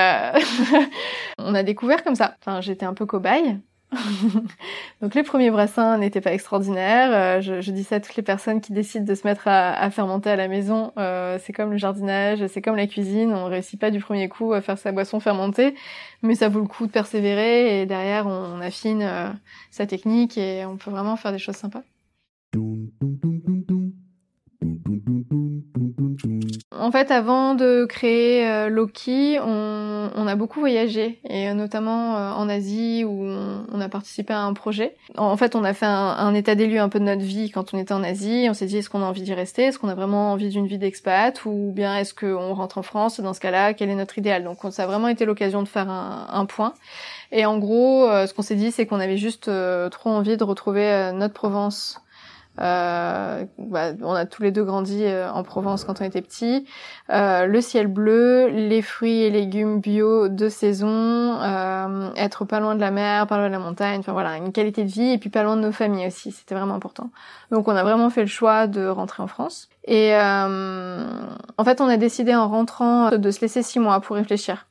on 1.38 1.54
a 1.54 1.64
découvert 1.64 2.04
comme 2.04 2.16
ça. 2.16 2.36
Enfin, 2.40 2.62
j'étais 2.62 2.86
un 2.86 2.94
peu 2.94 3.06
cobaye, 3.06 3.60
Donc 5.02 5.16
les 5.16 5.24
premiers 5.24 5.52
brassins 5.52 5.98
n'étaient 5.98 6.22
pas 6.22 6.34
extraordinaires. 6.34 7.12
Euh, 7.14 7.42
je, 7.42 7.72
dis 7.72 7.84
ça 7.84 7.96
à 7.96 8.00
toutes 8.00 8.16
les 8.16 8.24
personnes 8.24 8.62
qui 8.62 8.72
décident 8.72 9.06
de 9.06 9.16
se 9.16 9.28
mettre 9.28 9.48
à, 9.48 9.90
fermenter 9.92 10.30
à 10.30 10.36
la 10.36 10.48
maison. 10.48 10.94
Euh, 10.98 11.38
c'est 11.42 11.52
comme 11.54 11.72
le 11.72 11.78
jardinage, 11.78 12.46
c'est 12.48 12.62
comme 12.62 12.78
la 12.78 12.88
cuisine. 12.88 13.34
On 13.34 13.46
réussit 13.46 13.80
pas 13.80 13.92
du 13.92 14.00
premier 14.00 14.30
coup 14.30 14.54
à 14.54 14.62
faire 14.62 14.78
sa 14.78 14.92
boisson 14.92 15.20
fermentée, 15.20 15.76
mais 16.22 16.36
ça 16.36 16.48
vaut 16.48 16.62
le 16.62 16.68
coup 16.68 16.88
de 16.88 16.92
persévérer 16.92 17.82
et 17.82 17.86
derrière 17.86 18.28
on, 18.28 18.62
affine 18.62 19.02
euh, 19.02 19.30
sa 19.72 19.86
technique 19.86 20.38
et 20.38 20.66
on 20.66 20.78
peut 20.78 20.92
vraiment 20.92 21.16
faire 21.16 21.32
des 21.32 21.40
choses 21.40 21.56
sympas. 21.56 21.84
En 26.82 26.92
fait, 26.92 27.12
avant 27.12 27.54
de 27.54 27.86
créer 27.86 28.50
euh, 28.50 28.68
Loki, 28.68 29.40
on, 29.40 30.28
a 30.28 30.36
beaucoup 30.36 30.60
voyagé, 30.60 31.20
et 31.30 31.48
euh, 31.48 31.54
notamment 31.54 32.18
euh, 32.18 32.32
en 32.32 32.50
Asie 32.50 33.04
où 33.06 33.24
on, 33.24 33.80
a 33.80 33.88
participé 33.88 34.34
à 34.34 34.42
un 34.42 34.54
projet. 34.54 34.96
En 35.16 35.38
fait, 35.38 35.56
on 35.56 35.64
a 35.64 35.76
fait 35.76 35.86
un, 35.86 36.34
état 36.34 36.56
des 36.56 36.66
lieux 36.66 36.80
un 36.80 36.90
peu 36.90 37.00
de 37.00 37.04
notre 37.04 37.22
vie 37.22 37.52
quand 37.52 37.76
on 37.76 37.78
était 37.78 37.94
en 37.94 38.04
Asie. 38.04 38.48
On 38.50 38.56
s'est 38.56 38.66
dit 38.66 38.78
est-ce 38.78 38.90
qu'on 38.90 39.04
a 39.04 39.06
envie 39.06 39.22
d'y 39.22 39.36
rester, 39.36 39.66
est-ce 39.66 39.78
qu'on 39.78 39.90
a 39.90 39.96
vraiment 39.96 40.32
envie 40.32 40.50
d'une 40.50 40.66
vie 40.66 40.80
d'expat, 40.80 41.46
ou 41.46 41.72
bien 41.72 41.98
est-ce 41.98 42.16
qu'on 42.16 42.56
rentre 42.56 42.80
en 42.80 42.84
France? 42.84 43.20
Dans 43.20 43.36
ce 43.36 43.40
cas-là, 43.42 43.76
quel 43.76 43.92
est 43.92 43.96
notre 43.96 44.18
idéal? 44.18 44.44
Donc, 44.44 44.58
ça 44.72 44.84
a 44.84 44.88
vraiment 44.88 45.08
été 45.08 45.26
l'occasion 45.26 45.62
de 45.62 45.68
faire 45.68 45.88
un, 45.88 46.30
un, 46.32 46.46
point. 46.48 46.74
Et 47.32 47.46
en 47.46 47.60
gros, 47.60 48.08
ce 48.08 48.34
qu'on 48.34 48.42
s'est 48.42 48.56
dit, 48.56 48.72
c'est 48.72 48.88
qu'on 48.88 49.00
avait 49.00 49.18
juste 49.18 49.52
trop 49.92 50.10
envie 50.10 50.36
de 50.36 50.44
retrouver 50.44 51.12
notre 51.14 51.36
Provence 51.36 52.02
euh, 52.60 53.46
bah, 53.58 53.92
on 54.02 54.14
a 54.14 54.26
tous 54.26 54.44
les 54.44 54.52
deux 54.52 54.64
grandi 54.64 55.06
euh, 55.06 55.32
en 55.32 55.44
Provence 55.44 55.86
quand 55.86 56.02
on 56.02 56.06
était 56.06 56.22
petits. 56.22 56.66
Euh, 57.10 57.46
le 57.46 57.62
ciel 57.62 57.88
bleu, 57.88 58.48
les 58.48 58.82
fruits 58.82 59.22
et 59.22 59.30
légumes 59.30 59.80
bio 59.80 60.28
de 60.28 60.50
saison, 60.50 61.40
euh, 61.42 62.10
être 62.16 62.44
pas 62.44 62.60
loin 62.60 62.76
de 62.76 62.82
la 62.82 62.92
mer, 62.92 63.26
pas 63.28 63.38
loin 63.38 63.48
de 63.48 63.54
la 63.54 63.60
montagne, 63.60 64.00
enfin 64.00 64.12
voilà, 64.12 64.38
une 64.38 64.52
qualité 64.52 64.84
de 64.84 64.90
vie 64.90 65.12
et 65.12 65.18
puis 65.18 65.30
pas 65.30 65.44
loin 65.44 65.56
de 65.56 65.62
nos 65.62 65.72
familles 65.72 66.08
aussi, 66.08 66.32
c'était 66.32 66.56
vraiment 66.56 66.76
important. 66.76 67.10
Donc 67.52 67.68
on 67.68 67.76
a 67.76 67.84
vraiment 67.84 68.10
fait 68.10 68.22
le 68.22 68.28
choix 68.28 68.68
de 68.68 68.86
rentrer 68.86 69.24
en 69.24 69.28
France. 69.28 69.70
Et 69.86 70.14
en 70.14 71.64
fait, 71.66 71.82
on 71.82 71.88
a 71.88 71.98
décidé 71.98 72.36
en 72.36 72.48
rentrant 72.48 73.18
de 73.18 73.32
se 73.32 73.42
laisser 73.42 73.64
six 73.64 73.80
mois 73.80 74.00
pour 74.00 74.16
réfléchir. 74.16 74.68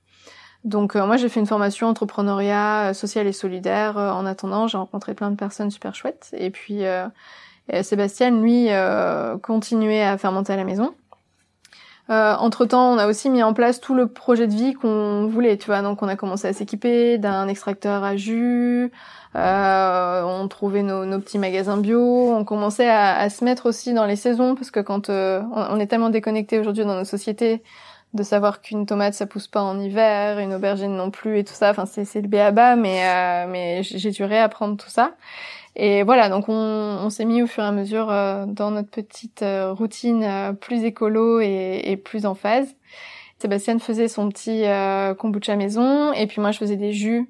Donc 0.63 0.95
moi 0.95 1.17
j'ai 1.17 1.29
fait 1.29 1.41
une 1.41 1.47
formation 1.47 1.89
entrepreneuriat 1.89 2.95
social 2.95 3.27
et 3.27 3.33
solidaire. 3.33 3.97
en 3.97 4.25
attendant, 4.25 4.69
j'ai 4.69 4.79
rencontré 4.79 5.15
plein 5.15 5.31
de 5.31 5.37
personnes 5.37 5.71
super 5.71 5.95
chouettes. 5.95 6.29
Et 6.39 6.51
puis 6.51 6.85
Sébastien, 7.83 8.31
lui, 8.31 8.67
euh, 8.71 9.39
continuait 9.39 10.03
à 10.03 10.19
fermenter 10.19 10.53
à 10.53 10.57
la 10.57 10.65
maison. 10.65 10.95
Euh, 12.11 12.35
entre 12.35 12.65
temps, 12.65 12.93
on 12.93 12.99
a 12.99 13.07
aussi 13.07 13.31
mis 13.31 13.43
en 13.43 13.55
place 13.55 13.81
tout 13.81 13.95
le 13.95 14.09
projet 14.09 14.49
de 14.49 14.53
vie 14.53 14.75
qu'on 14.75 15.29
voulait, 15.29 15.57
tu 15.57 15.67
vois. 15.67 15.81
Donc, 15.81 16.03
on 16.03 16.09
a 16.09 16.17
commencé 16.17 16.49
à 16.49 16.53
s'équiper 16.53 17.19
d'un 17.19 17.47
extracteur 17.47 18.03
à 18.03 18.17
jus. 18.17 18.91
Euh, 19.37 20.23
on 20.25 20.49
trouvait 20.49 20.83
nos, 20.83 21.21
petits 21.21 21.39
magasins 21.39 21.77
bio. 21.77 22.35
On 22.35 22.45
commençait 22.45 22.91
à, 22.91 23.31
se 23.31 23.45
mettre 23.45 23.67
aussi 23.67 23.93
dans 23.93 24.07
les 24.07 24.17
saisons 24.17 24.57
parce 24.57 24.73
que 24.73 24.81
quand 24.81 25.09
euh, 25.09 25.41
on, 25.53 25.79
est 25.79 25.87
tellement 25.87 26.11
déconnecté 26.11 26.59
aujourd'hui 26.59 26.85
dans 26.85 26.97
nos 26.97 27.05
sociétés 27.05 27.63
de 28.15 28.23
savoir 28.23 28.61
qu'une 28.61 28.87
tomate 28.87 29.15
ça 29.15 29.27
pousse 29.27 29.47
pas 29.47 29.63
en 29.63 29.79
hiver, 29.79 30.39
une 30.39 30.55
aubergine 30.55 30.97
non 30.97 31.11
plus 31.11 31.39
et 31.39 31.45
tout 31.45 31.55
ça. 31.55 31.71
Enfin, 31.71 31.87
c'est 31.87 32.21
le 32.21 32.29
béaba, 32.29 32.77
mais 32.77 33.47
mais 33.47 33.83
j'ai 33.83 34.11
dû 34.11 34.25
réapprendre 34.25 34.77
tout 34.77 34.91
ça. 34.91 35.15
Et 35.77 36.03
voilà, 36.03 36.29
donc 36.29 36.49
on, 36.49 36.53
on 36.53 37.11
s'est 37.11 37.25
mis 37.25 37.43
au 37.43 37.47
fur 37.47 37.63
et 37.63 37.67
à 37.67 37.73
mesure 37.73 38.11
euh, 38.11 38.45
dans 38.47 38.71
notre 38.71 38.91
petite 38.91 39.43
euh, 39.43 39.73
routine 39.73 40.25
euh, 40.25 40.53
plus 40.53 40.85
écolo 40.85 41.41
et, 41.41 41.81
et, 41.85 41.97
plus 41.97 42.27
en 42.27 42.35
phase. 42.35 42.75
Sébastien 43.39 43.79
faisait 43.79 44.09
son 44.09 44.29
petit 44.29 44.65
kombucha 45.17 45.57
maison 45.57 46.13
et 46.13 46.27
puis 46.27 46.43
moi 46.43 46.51
je 46.51 46.59
faisais 46.59 46.77
des 46.77 46.93
jus 46.93 47.27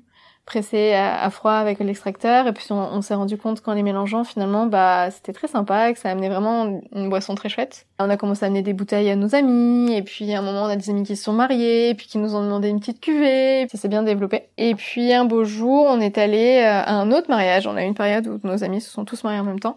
pressé 0.50 0.94
à, 0.94 1.30
froid 1.30 1.52
avec 1.52 1.78
l'extracteur 1.78 2.48
et 2.48 2.52
puis 2.52 2.66
on, 2.70 3.00
s'est 3.02 3.14
rendu 3.14 3.38
compte 3.38 3.60
qu'en 3.60 3.72
les 3.72 3.84
mélangeant 3.84 4.24
finalement 4.24 4.66
bah 4.66 5.08
c'était 5.12 5.32
très 5.32 5.46
sympa 5.46 5.92
que 5.92 5.98
ça 6.00 6.10
amenait 6.10 6.28
vraiment 6.28 6.80
une 6.92 7.08
boisson 7.08 7.36
très 7.36 7.48
chouette. 7.48 7.86
On 8.00 8.10
a 8.10 8.16
commencé 8.16 8.44
à 8.44 8.48
amener 8.48 8.62
des 8.62 8.72
bouteilles 8.72 9.10
à 9.10 9.14
nos 9.14 9.36
amis 9.36 9.94
et 9.94 10.02
puis 10.02 10.34
à 10.34 10.40
un 10.40 10.42
moment 10.42 10.64
on 10.64 10.68
a 10.68 10.74
des 10.74 10.90
amis 10.90 11.04
qui 11.04 11.14
se 11.14 11.22
sont 11.22 11.32
mariés 11.32 11.90
et 11.90 11.94
puis 11.94 12.08
qui 12.08 12.18
nous 12.18 12.34
ont 12.34 12.42
demandé 12.42 12.68
une 12.68 12.80
petite 12.80 13.00
cuvée, 13.00 13.68
ça 13.70 13.78
s'est 13.78 13.86
bien 13.86 14.02
développé. 14.02 14.48
Et 14.58 14.74
puis 14.74 15.12
un 15.12 15.24
beau 15.24 15.44
jour 15.44 15.86
on 15.88 16.00
est 16.00 16.18
allé 16.18 16.64
euh, 16.64 16.82
à 16.82 16.94
un 16.94 17.12
autre 17.12 17.30
mariage, 17.30 17.68
on 17.68 17.76
a 17.76 17.84
eu 17.84 17.86
une 17.86 17.94
période 17.94 18.26
où 18.26 18.40
nos 18.42 18.64
amis 18.64 18.80
se 18.80 18.90
sont 18.90 19.04
tous 19.04 19.22
mariés 19.22 19.38
en 19.38 19.44
même 19.44 19.60
temps 19.60 19.76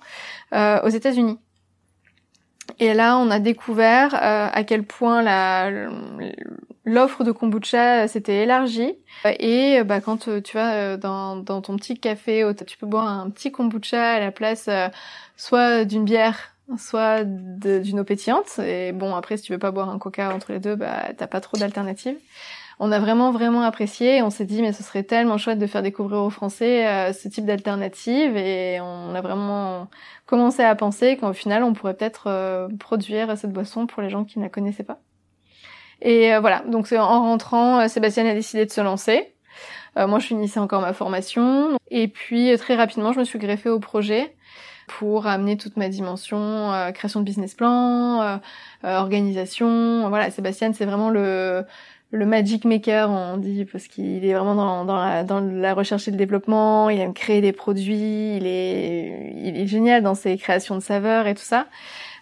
euh, 0.55 0.81
aux 0.81 0.89
États-Unis. 0.89 1.37
Et 2.79 2.93
là, 2.95 3.17
on 3.17 3.29
a 3.29 3.39
découvert 3.39 4.15
euh, 4.15 4.47
à 4.51 4.63
quel 4.63 4.83
point 4.83 5.21
la, 5.21 5.69
l'offre 6.85 7.23
de 7.23 7.31
kombucha 7.31 8.07
s'était 8.07 8.43
élargie. 8.43 8.95
Et 9.39 9.79
euh, 9.79 9.83
bah, 9.83 10.01
quand 10.01 10.27
euh, 10.27 10.41
tu 10.41 10.57
vas 10.57 10.97
dans, 10.97 11.37
dans 11.37 11.61
ton 11.61 11.75
petit 11.77 11.97
café, 11.97 12.49
tu 12.65 12.77
peux 12.77 12.87
boire 12.87 13.07
un 13.07 13.29
petit 13.29 13.51
kombucha 13.51 14.13
à 14.13 14.19
la 14.19 14.31
place 14.31 14.69
soit 15.37 15.85
d'une 15.85 16.05
bière, 16.05 16.55
soit 16.77 17.23
d'une 17.23 17.99
eau 17.99 18.03
pétillante. 18.03 18.59
Et 18.59 18.91
bon, 18.91 19.15
après, 19.15 19.37
si 19.37 19.43
tu 19.43 19.53
veux 19.53 19.59
pas 19.59 19.71
boire 19.71 19.89
un 19.89 19.99
coca 19.99 20.33
entre 20.33 20.51
les 20.51 20.59
deux, 20.59 20.75
bah 20.75 21.13
t'as 21.17 21.27
pas 21.27 21.41
trop 21.41 21.57
d'alternatives 21.57 22.17
on 22.79 22.91
a 22.91 22.99
vraiment 22.99 23.31
vraiment 23.31 23.61
apprécié. 23.61 24.21
On 24.21 24.29
s'est 24.29 24.45
dit 24.45 24.61
mais 24.61 24.73
ce 24.73 24.83
serait 24.83 25.03
tellement 25.03 25.37
chouette 25.37 25.59
de 25.59 25.67
faire 25.67 25.81
découvrir 25.81 26.21
aux 26.21 26.29
Français 26.29 26.87
euh, 26.87 27.13
ce 27.13 27.27
type 27.27 27.45
d'alternative 27.45 28.35
et 28.35 28.79
on 28.81 29.15
a 29.15 29.21
vraiment 29.21 29.87
commencé 30.25 30.63
à 30.63 30.75
penser 30.75 31.17
qu'au 31.17 31.33
final 31.33 31.63
on 31.63 31.73
pourrait 31.73 31.95
peut-être 31.95 32.27
euh, 32.27 32.67
produire 32.79 33.37
cette 33.37 33.51
boisson 33.53 33.87
pour 33.87 34.01
les 34.01 34.09
gens 34.09 34.25
qui 34.25 34.39
ne 34.39 34.43
la 34.43 34.49
connaissaient 34.49 34.83
pas. 34.83 34.99
Et 36.03 36.33
euh, 36.33 36.39
voilà, 36.39 36.63
donc 36.67 36.91
en 36.91 37.21
rentrant, 37.21 37.87
Sébastien 37.87 38.27
a 38.27 38.33
décidé 38.33 38.65
de 38.65 38.71
se 38.71 38.81
lancer. 38.81 39.33
moi 39.95 40.19
je 40.19 40.27
finissais 40.27 40.59
encore 40.59 40.81
ma 40.81 40.93
formation 40.93 41.77
et 41.89 42.07
puis 42.07 42.55
très 42.57 42.75
rapidement 42.75 43.13
je 43.13 43.19
me 43.19 43.23
suis 43.23 43.39
greffée 43.39 43.69
au 43.69 43.79
projet 43.79 44.35
pour 44.87 45.27
amener 45.27 45.55
toute 45.55 45.77
ma 45.77 45.87
dimension 45.87 46.71
création 46.93 47.21
de 47.21 47.25
business 47.25 47.53
plan, 47.55 48.39
organisation. 48.83 50.09
Voilà, 50.09 50.29
Sébastien 50.29 50.73
c'est 50.73 50.85
vraiment 50.85 51.09
le 51.09 51.63
le 52.13 52.27
magic 52.27 52.63
maker, 52.63 53.09
on 53.09 53.37
dit, 53.37 53.65
parce 53.65 53.87
qu'il 53.87 54.23
est 54.23 54.33
vraiment 54.35 54.53
dans, 54.53 54.85
dans, 54.85 55.03
la, 55.03 55.23
dans 55.23 55.39
la 55.39 55.73
recherche 55.73 56.07
et 56.07 56.11
le 56.11 56.17
développement, 56.17 56.91
il 56.91 56.99
aime 56.99 57.15
créer 57.15 57.41
des 57.41 57.53
produits, 57.53 58.37
il 58.37 58.45
est, 58.45 59.33
il 59.43 59.57
est 59.57 59.65
génial 59.65 60.03
dans 60.03 60.13
ses 60.13 60.37
créations 60.37 60.75
de 60.75 60.79
saveurs 60.79 61.25
et 61.25 61.33
tout 61.33 61.41
ça. 61.41 61.65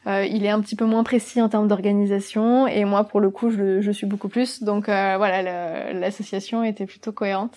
Euh, 0.08 0.26
il 0.26 0.46
est 0.46 0.50
un 0.50 0.62
petit 0.62 0.76
peu 0.76 0.86
moins 0.86 1.04
précis 1.04 1.42
en 1.42 1.50
termes 1.50 1.68
d'organisation 1.68 2.66
et 2.66 2.86
moi 2.86 3.04
pour 3.04 3.20
le 3.20 3.30
coup 3.30 3.52
je, 3.52 3.82
je 3.82 3.92
suis 3.92 4.08
beaucoup 4.08 4.30
plus. 4.30 4.64
Donc 4.64 4.90
euh, 4.90 5.16
voilà 5.18 5.94
l'association 5.94 6.64
était 6.64 6.86
plutôt 6.86 7.12
cohérente. 7.12 7.56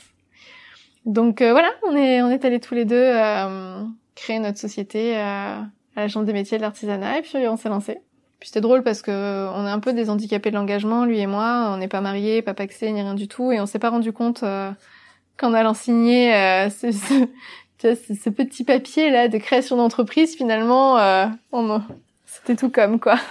Donc 1.06 1.40
euh, 1.40 1.52
voilà 1.52 1.70
on 1.88 1.96
est 1.96 2.22
on 2.22 2.30
est 2.30 2.44
allés 2.44 2.60
tous 2.60 2.74
les 2.74 2.84
deux 2.84 2.96
euh, 2.96 3.82
créer 4.14 4.38
notre 4.40 4.58
société 4.58 5.16
à 5.16 5.66
la 5.96 6.08
chambre 6.08 6.26
des 6.26 6.32
métiers 6.32 6.58
de 6.58 6.62
l'artisanat. 6.62 7.18
Et 7.18 7.22
puis 7.22 7.38
on 7.48 7.56
s'est 7.56 7.70
lancé. 7.70 8.00
Puis 8.44 8.50
c'était 8.50 8.60
drôle 8.60 8.82
parce 8.82 9.00
que 9.00 9.10
on 9.54 9.66
est 9.66 9.70
un 9.70 9.80
peu 9.80 9.94
des 9.94 10.10
handicapés 10.10 10.50
de 10.50 10.56
l'engagement, 10.56 11.06
lui 11.06 11.18
et 11.18 11.26
moi. 11.26 11.70
On 11.72 11.78
n'est 11.78 11.88
pas 11.88 12.02
mariés, 12.02 12.42
pas 12.42 12.52
paxés, 12.52 12.92
ni 12.92 13.00
rien 13.00 13.14
du 13.14 13.26
tout, 13.26 13.52
et 13.52 13.58
on 13.58 13.64
s'est 13.64 13.78
pas 13.78 13.88
rendu 13.88 14.12
compte 14.12 14.42
euh, 14.42 14.70
qu'en 15.38 15.54
allant 15.54 15.72
signer 15.72 16.34
euh, 16.34 16.68
ce, 16.68 16.92
ce, 16.92 18.28
petit 18.28 18.64
papier 18.64 19.10
là 19.10 19.28
de 19.28 19.38
création 19.38 19.78
d'entreprise, 19.78 20.36
finalement, 20.36 20.98
euh, 20.98 21.26
c'était 22.24 22.56
tout 22.56 22.70
comme 22.70 22.98
quoi. 23.00 23.18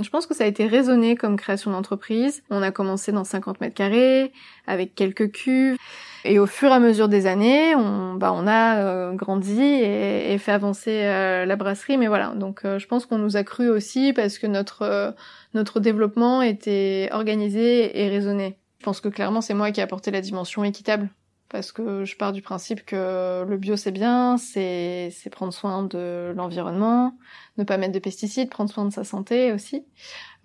Je 0.00 0.08
pense 0.10 0.26
que 0.26 0.34
ça 0.34 0.44
a 0.44 0.46
été 0.46 0.66
raisonné 0.66 1.16
comme 1.16 1.36
création 1.36 1.70
d'entreprise. 1.70 2.42
On 2.50 2.62
a 2.62 2.70
commencé 2.70 3.12
dans 3.12 3.24
50 3.24 3.60
mètres 3.60 3.74
carrés, 3.74 4.32
avec 4.66 4.94
quelques 4.94 5.30
cuves. 5.32 5.76
Et 6.24 6.38
au 6.38 6.46
fur 6.46 6.70
et 6.70 6.74
à 6.74 6.80
mesure 6.80 7.08
des 7.08 7.26
années, 7.26 7.74
on, 7.74 8.14
bah, 8.14 8.32
on 8.32 8.46
a 8.46 8.78
euh, 8.78 9.12
grandi 9.12 9.60
et, 9.60 10.36
fait 10.38 10.52
avancer 10.52 11.02
euh, 11.04 11.44
la 11.44 11.56
brasserie. 11.56 11.98
Mais 11.98 12.06
voilà, 12.06 12.34
donc 12.34 12.64
euh, 12.64 12.78
je 12.78 12.86
pense 12.86 13.06
qu'on 13.06 13.18
nous 13.18 13.36
a 13.36 13.44
cru 13.44 13.68
aussi 13.68 14.12
parce 14.12 14.38
que 14.38 14.46
notre 14.46 15.14
notre 15.54 15.80
développement 15.80 16.42
était 16.42 17.08
organisé 17.12 18.00
et 18.02 18.08
raisonné. 18.08 18.58
Je 18.78 18.84
pense 18.84 19.00
que 19.00 19.08
clairement 19.08 19.40
c'est 19.40 19.54
moi 19.54 19.70
qui 19.72 19.80
ai 19.80 19.82
apporté 19.82 20.10
la 20.10 20.20
dimension 20.20 20.64
équitable 20.64 21.10
parce 21.52 21.70
que 21.70 22.04
je 22.04 22.16
pars 22.16 22.32
du 22.32 22.42
principe 22.42 22.84
que 22.84 23.44
le 23.46 23.56
bio 23.58 23.76
c'est 23.76 23.92
bien, 23.92 24.38
c'est 24.38 25.12
prendre 25.30 25.52
soin 25.52 25.82
de 25.82 26.32
l'environnement, 26.34 27.14
ne 27.58 27.64
pas 27.64 27.76
mettre 27.76 27.92
de 27.92 27.98
pesticides, 27.98 28.50
prendre 28.50 28.70
soin 28.70 28.86
de 28.86 28.92
sa 28.92 29.04
santé 29.04 29.52
aussi. 29.52 29.84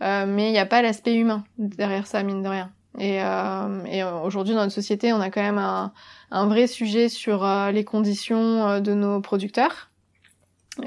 Euh, 0.04 0.26
mais 0.28 0.50
il 0.50 0.52
n'y 0.52 0.60
a 0.60 0.66
pas 0.66 0.82
l'aspect 0.82 1.16
humain 1.16 1.44
derrière 1.58 2.06
ça 2.06 2.22
mine 2.24 2.44
de 2.44 2.50
rien. 2.50 2.72
Et, 3.00 3.22
euh, 3.24 3.86
et 3.86 4.04
aujourd'hui 4.04 4.54
dans 4.54 4.62
notre 4.62 4.74
société, 4.74 5.14
on 5.14 5.22
a 5.22 5.30
quand 5.30 5.42
même 5.42 5.58
un, 5.58 5.94
un 6.30 6.48
vrai 6.48 6.68
sujet 6.68 7.10
sur 7.10 7.46
euh, 7.46 7.72
les 7.72 7.86
conditions 7.86 8.68
euh, 8.68 8.80
de 8.80 8.94
nos 8.94 9.22
producteurs. 9.22 9.90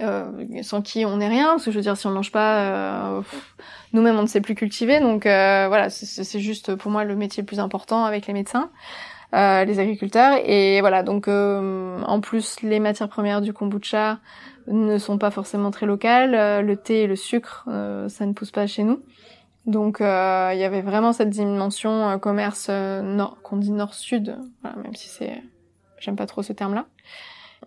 Euh, 0.00 0.62
sans 0.62 0.82
qui 0.82 1.04
on 1.04 1.16
n'est 1.16 1.26
rien, 1.26 1.48
parce 1.48 1.64
que 1.64 1.72
je 1.72 1.76
veux 1.76 1.82
dire, 1.82 1.96
si 1.96 2.06
on 2.06 2.12
mange 2.12 2.30
pas, 2.30 2.60
euh, 2.60 3.22
nous-mêmes 3.92 4.16
on 4.16 4.22
ne 4.22 4.28
sait 4.28 4.40
plus 4.40 4.54
cultiver, 4.54 5.00
donc 5.00 5.26
euh, 5.26 5.66
voilà, 5.66 5.90
c'est 5.90 6.38
juste 6.38 6.76
pour 6.76 6.92
moi 6.92 7.02
le 7.02 7.16
métier 7.16 7.42
le 7.42 7.46
plus 7.46 7.58
important 7.58 8.04
avec 8.04 8.28
les 8.28 8.32
médecins. 8.32 8.70
Euh, 9.32 9.64
les 9.64 9.78
agriculteurs. 9.78 10.38
Et 10.44 10.80
voilà, 10.80 11.02
donc 11.02 11.28
euh, 11.28 12.00
en 12.02 12.20
plus 12.20 12.62
les 12.62 12.80
matières 12.80 13.08
premières 13.08 13.40
du 13.40 13.52
kombucha 13.52 14.18
ne 14.66 14.98
sont 14.98 15.18
pas 15.18 15.30
forcément 15.30 15.70
très 15.70 15.86
locales. 15.86 16.34
Euh, 16.34 16.62
le 16.62 16.76
thé 16.76 17.02
et 17.02 17.06
le 17.06 17.16
sucre, 17.16 17.64
ça 18.08 18.26
ne 18.26 18.32
pousse 18.32 18.50
pas 18.50 18.66
chez 18.66 18.82
nous. 18.82 19.02
Donc 19.66 19.98
il 20.00 20.04
y 20.04 20.64
avait 20.64 20.80
vraiment 20.80 21.12
cette 21.12 21.30
dimension 21.30 22.18
commerce 22.18 22.70
nord, 22.70 23.36
qu'on 23.42 23.56
dit 23.56 23.70
nord-sud, 23.70 24.36
voilà, 24.62 24.76
même 24.78 24.94
si 24.94 25.08
c'est, 25.08 25.42
j'aime 25.98 26.16
pas 26.16 26.26
trop 26.26 26.42
ce 26.42 26.52
terme-là. 26.52 26.86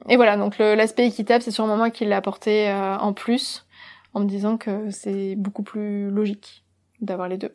Et 0.10 0.16
voilà, 0.16 0.36
donc 0.36 0.58
l'aspect 0.58 1.08
équitable, 1.08 1.44
c'est 1.44 1.52
sûrement 1.52 1.78
moi 1.78 1.92
qui 1.92 2.04
l'ai 2.04 2.14
apporté 2.14 2.74
en 2.74 3.14
plus, 3.14 3.66
en 4.14 4.22
me 4.22 4.26
disant 4.26 4.58
que 4.58 4.90
c'est 4.90 5.36
beaucoup 5.36 5.64
plus 5.64 6.10
logique 6.10 6.66
d'avoir 7.00 7.30
les 7.30 7.38
deux. 7.38 7.54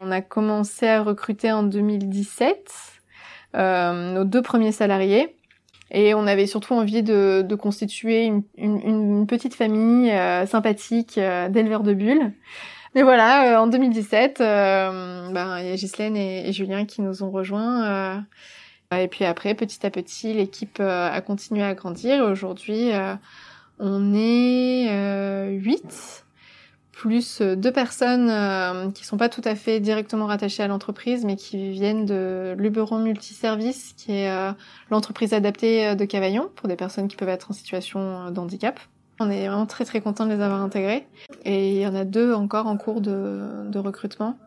On 0.00 0.10
a 0.10 0.20
commencé 0.22 0.86
à 0.86 1.02
recruter 1.02 1.52
en 1.52 1.64
2017 1.64 2.72
euh, 2.72 3.01
nos 3.54 4.24
deux 4.24 4.42
premiers 4.42 4.72
salariés. 4.72 5.36
Et 5.94 6.14
on 6.14 6.26
avait 6.26 6.46
surtout 6.46 6.72
envie 6.72 7.02
de, 7.02 7.44
de 7.46 7.54
constituer 7.54 8.24
une, 8.24 8.42
une, 8.56 8.80
une, 8.80 9.26
petite 9.26 9.54
famille 9.54 10.10
euh, 10.10 10.46
sympathique 10.46 11.18
euh, 11.18 11.50
d'éleveurs 11.50 11.82
de 11.82 11.92
bulles. 11.92 12.32
Mais 12.94 13.02
voilà, 13.02 13.62
en 13.62 13.66
2017, 13.66 14.38
ben, 14.38 15.58
il 15.60 15.66
y 15.66 15.70
a 15.70 15.76
Ghislaine 15.76 16.16
et, 16.16 16.52
Julien 16.52 16.84
qui 16.84 17.00
nous 17.00 17.22
ont 17.22 17.30
rejoints. 17.30 18.22
et 18.94 19.08
puis 19.08 19.24
après, 19.24 19.54
petit 19.54 19.84
à 19.86 19.90
petit, 19.90 20.34
l'équipe 20.34 20.78
a 20.78 21.18
continué 21.22 21.62
à 21.62 21.72
grandir. 21.72 22.22
Aujourd'hui, 22.22 22.90
on 23.78 24.12
est 24.14 25.48
huit 25.48 26.26
plus 27.02 27.40
euh, 27.40 27.56
deux 27.56 27.72
personnes 27.72 28.30
euh, 28.30 28.88
qui 28.92 29.04
sont 29.04 29.16
pas 29.16 29.28
tout 29.28 29.42
à 29.44 29.56
fait 29.56 29.80
directement 29.80 30.26
rattachées 30.26 30.62
à 30.62 30.68
l'entreprise, 30.68 31.24
mais 31.24 31.34
qui 31.34 31.72
viennent 31.72 32.06
de 32.06 32.54
Luberon 32.56 33.00
Multiservice, 33.00 33.94
qui 33.96 34.12
est 34.12 34.30
euh, 34.30 34.52
l'entreprise 34.88 35.34
adaptée 35.34 35.96
de 35.96 36.04
Cavaillon 36.04 36.48
pour 36.54 36.68
des 36.68 36.76
personnes 36.76 37.08
qui 37.08 37.16
peuvent 37.16 37.28
être 37.28 37.50
en 37.50 37.54
situation 37.54 38.30
d'handicap. 38.30 38.78
On 39.18 39.30
est 39.30 39.48
vraiment 39.48 39.66
très 39.66 39.84
très 39.84 40.00
content 40.00 40.26
de 40.26 40.32
les 40.32 40.40
avoir 40.40 40.62
intégrés. 40.62 41.08
Et 41.44 41.72
il 41.72 41.80
y 41.80 41.86
en 41.88 41.94
a 41.96 42.04
deux 42.04 42.34
encore 42.34 42.68
en 42.68 42.76
cours 42.76 43.00
de, 43.00 43.68
de 43.68 43.78
recrutement. 43.80 44.38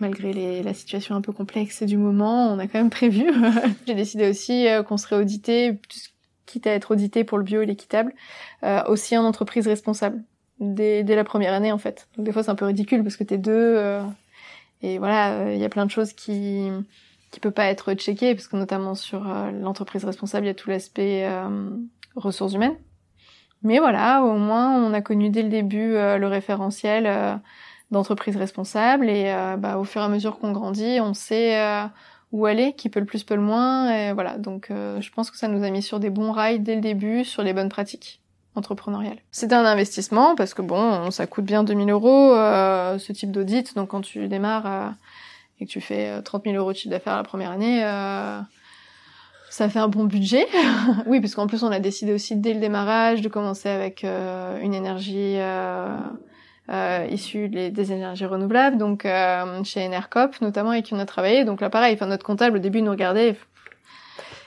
Malgré 0.00 0.32
les, 0.32 0.64
la 0.64 0.74
situation 0.74 1.14
un 1.14 1.20
peu 1.20 1.32
complexe 1.32 1.84
du 1.84 1.96
moment, 1.96 2.52
on 2.52 2.58
a 2.58 2.66
quand 2.66 2.78
même 2.78 2.90
prévu. 2.90 3.30
J'ai 3.86 3.94
décidé 3.94 4.28
aussi 4.28 4.66
qu'on 4.88 4.96
serait 4.96 5.14
audité, 5.14 5.78
quitte 6.44 6.66
à 6.66 6.72
être 6.72 6.90
audité 6.90 7.22
pour 7.22 7.38
le 7.38 7.44
bio 7.44 7.62
et 7.62 7.66
l'équitable, 7.66 8.12
aussi 8.88 9.16
en 9.16 9.22
entreprise 9.22 9.68
responsable 9.68 10.24
dès, 10.60 11.02
dès 11.04 11.16
la 11.16 11.24
première 11.24 11.52
année 11.52 11.72
en 11.72 11.78
fait. 11.78 12.08
Donc 12.16 12.26
des 12.26 12.32
fois 12.32 12.42
c'est 12.42 12.50
un 12.50 12.54
peu 12.54 12.66
ridicule 12.66 13.02
parce 13.02 13.16
que 13.16 13.24
t'es 13.24 13.38
deux 13.38 13.52
euh, 13.52 14.02
et 14.82 14.98
voilà, 14.98 15.52
il 15.52 15.58
y 15.58 15.64
a 15.64 15.68
plein 15.68 15.86
de 15.86 15.90
choses 15.90 16.12
qui 16.12 16.68
qui 17.30 17.40
peut 17.40 17.50
pas 17.50 17.66
être 17.66 17.94
checkées 17.94 18.34
parce 18.34 18.46
que 18.46 18.56
notamment 18.56 18.94
sur 18.94 19.28
euh, 19.28 19.50
l'entreprise 19.50 20.04
responsable, 20.04 20.46
il 20.46 20.48
y 20.48 20.52
a 20.52 20.54
tout 20.54 20.70
l'aspect 20.70 21.26
euh, 21.26 21.70
ressources 22.14 22.54
humaines. 22.54 22.76
Mais 23.62 23.78
voilà, 23.78 24.22
au 24.22 24.36
moins 24.36 24.76
on 24.76 24.92
a 24.92 25.00
connu 25.00 25.30
dès 25.30 25.42
le 25.42 25.48
début 25.48 25.92
le 25.94 26.26
référentiel 26.26 27.40
d'entreprise 27.90 28.36
responsable 28.36 29.08
et 29.08 29.34
bah, 29.58 29.78
au 29.78 29.84
fur 29.84 30.02
et 30.02 30.04
à 30.04 30.08
mesure 30.08 30.38
qu'on 30.38 30.52
grandit, 30.52 30.98
on 31.00 31.14
sait 31.14 31.58
où 32.30 32.44
aller, 32.44 32.74
qui 32.74 32.90
peut 32.90 33.00
le 33.00 33.06
plus, 33.06 33.24
peut 33.24 33.36
le 33.36 33.40
moins. 33.40 33.90
Et 33.90 34.12
voilà, 34.12 34.36
donc 34.36 34.66
je 34.68 35.10
pense 35.12 35.30
que 35.30 35.38
ça 35.38 35.48
nous 35.48 35.64
a 35.64 35.70
mis 35.70 35.80
sur 35.80 35.98
des 35.98 36.10
bons 36.10 36.30
rails 36.30 36.60
dès 36.60 36.74
le 36.74 36.82
début, 36.82 37.24
sur 37.24 37.42
les 37.42 37.54
bonnes 37.54 37.70
pratiques 37.70 38.20
entrepreneurial. 38.54 39.16
C'était 39.30 39.54
un 39.54 39.64
investissement 39.64 40.34
parce 40.34 40.54
que 40.54 40.62
bon, 40.62 41.10
ça 41.10 41.26
coûte 41.26 41.44
bien 41.44 41.64
2000 41.64 41.90
euros 41.90 42.34
euh, 42.34 42.98
ce 42.98 43.12
type 43.12 43.30
d'audit. 43.30 43.74
Donc 43.74 43.88
quand 43.88 44.00
tu 44.00 44.28
démarres 44.28 44.66
euh, 44.66 44.90
et 45.60 45.66
que 45.66 45.70
tu 45.70 45.80
fais 45.80 46.22
30 46.22 46.46
euh, 46.46 46.50
000 46.50 46.62
euros 46.62 46.72
de 46.72 46.76
chiffre 46.76 46.90
d'affaires 46.90 47.16
la 47.16 47.22
première 47.22 47.50
année, 47.50 47.84
euh, 47.84 48.40
ça 49.50 49.68
fait 49.68 49.78
un 49.78 49.88
bon 49.88 50.04
budget. 50.04 50.46
oui, 51.06 51.20
parce 51.20 51.34
qu'en 51.34 51.46
plus 51.46 51.62
on 51.62 51.70
a 51.70 51.80
décidé 51.80 52.12
aussi 52.12 52.36
dès 52.36 52.54
le 52.54 52.60
démarrage 52.60 53.20
de 53.20 53.28
commencer 53.28 53.68
avec 53.68 54.04
euh, 54.04 54.60
une 54.60 54.74
énergie 54.74 55.38
issue 57.10 57.48
des, 57.48 57.92
énergies 57.92 58.26
renouvelables. 58.26 58.78
Donc 58.78 59.06
chez 59.64 59.86
Enercop 59.86 60.40
notamment 60.40 60.70
avec 60.70 60.86
qui 60.86 60.94
on 60.94 60.98
a 60.98 61.06
travaillé. 61.06 61.44
Donc 61.44 61.60
là 61.60 61.70
pareil, 61.70 61.94
enfin 61.94 62.06
notre 62.06 62.24
comptable 62.24 62.56
au 62.56 62.60
début 62.60 62.82
nous 62.82 62.90
regardait 62.90 63.36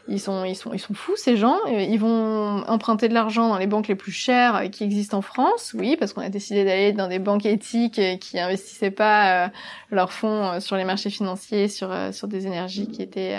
ils 0.10 0.20
sont, 0.20 0.46
ils 0.46 0.56
sont, 0.56 0.74
ils 0.74 0.80
sont 0.80 0.94
fous 0.94 1.16
ces 1.16 1.36
gens. 1.36 1.58
Ils 1.68 2.00
vont 2.00 2.64
emprunter 2.68 3.10
de 3.10 3.14
l'argent 3.14 3.50
dans 3.50 3.58
les 3.58 3.68
banques 3.68 3.88
les 3.88 3.96
plus 3.96 4.12
chères 4.12 4.70
qui 4.72 4.84
existent 4.84 5.18
en 5.18 5.22
France, 5.22 5.76
oui, 5.78 5.98
parce 5.98 6.14
qu'on 6.14 6.22
a 6.22 6.30
décidé 6.30 6.64
d'aller 6.64 6.94
dans 6.94 7.08
des 7.08 7.20
banques 7.20 7.46
éthiques 7.46 8.02
qui 8.20 8.40
investissaient 8.40 8.92
pas 8.92 9.46
euh, 9.46 9.50
leurs 9.92 10.14
fonds 10.14 10.46
euh, 10.46 10.60
sur 10.60 10.78
les 10.78 10.86
marchés 10.86 11.10
financiers, 11.10 11.68
sur 11.68 11.92
euh, 11.92 12.12
sur 12.12 12.28
des 12.28 12.48
énergies 12.48 12.88
qui 12.88 13.02
étaient 13.02 13.38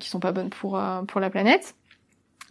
qui 0.00 0.08
sont 0.08 0.20
pas 0.20 0.32
bonnes 0.32 0.48
pour 0.48 0.80
pour 1.08 1.20
la 1.20 1.28
planète. 1.28 1.74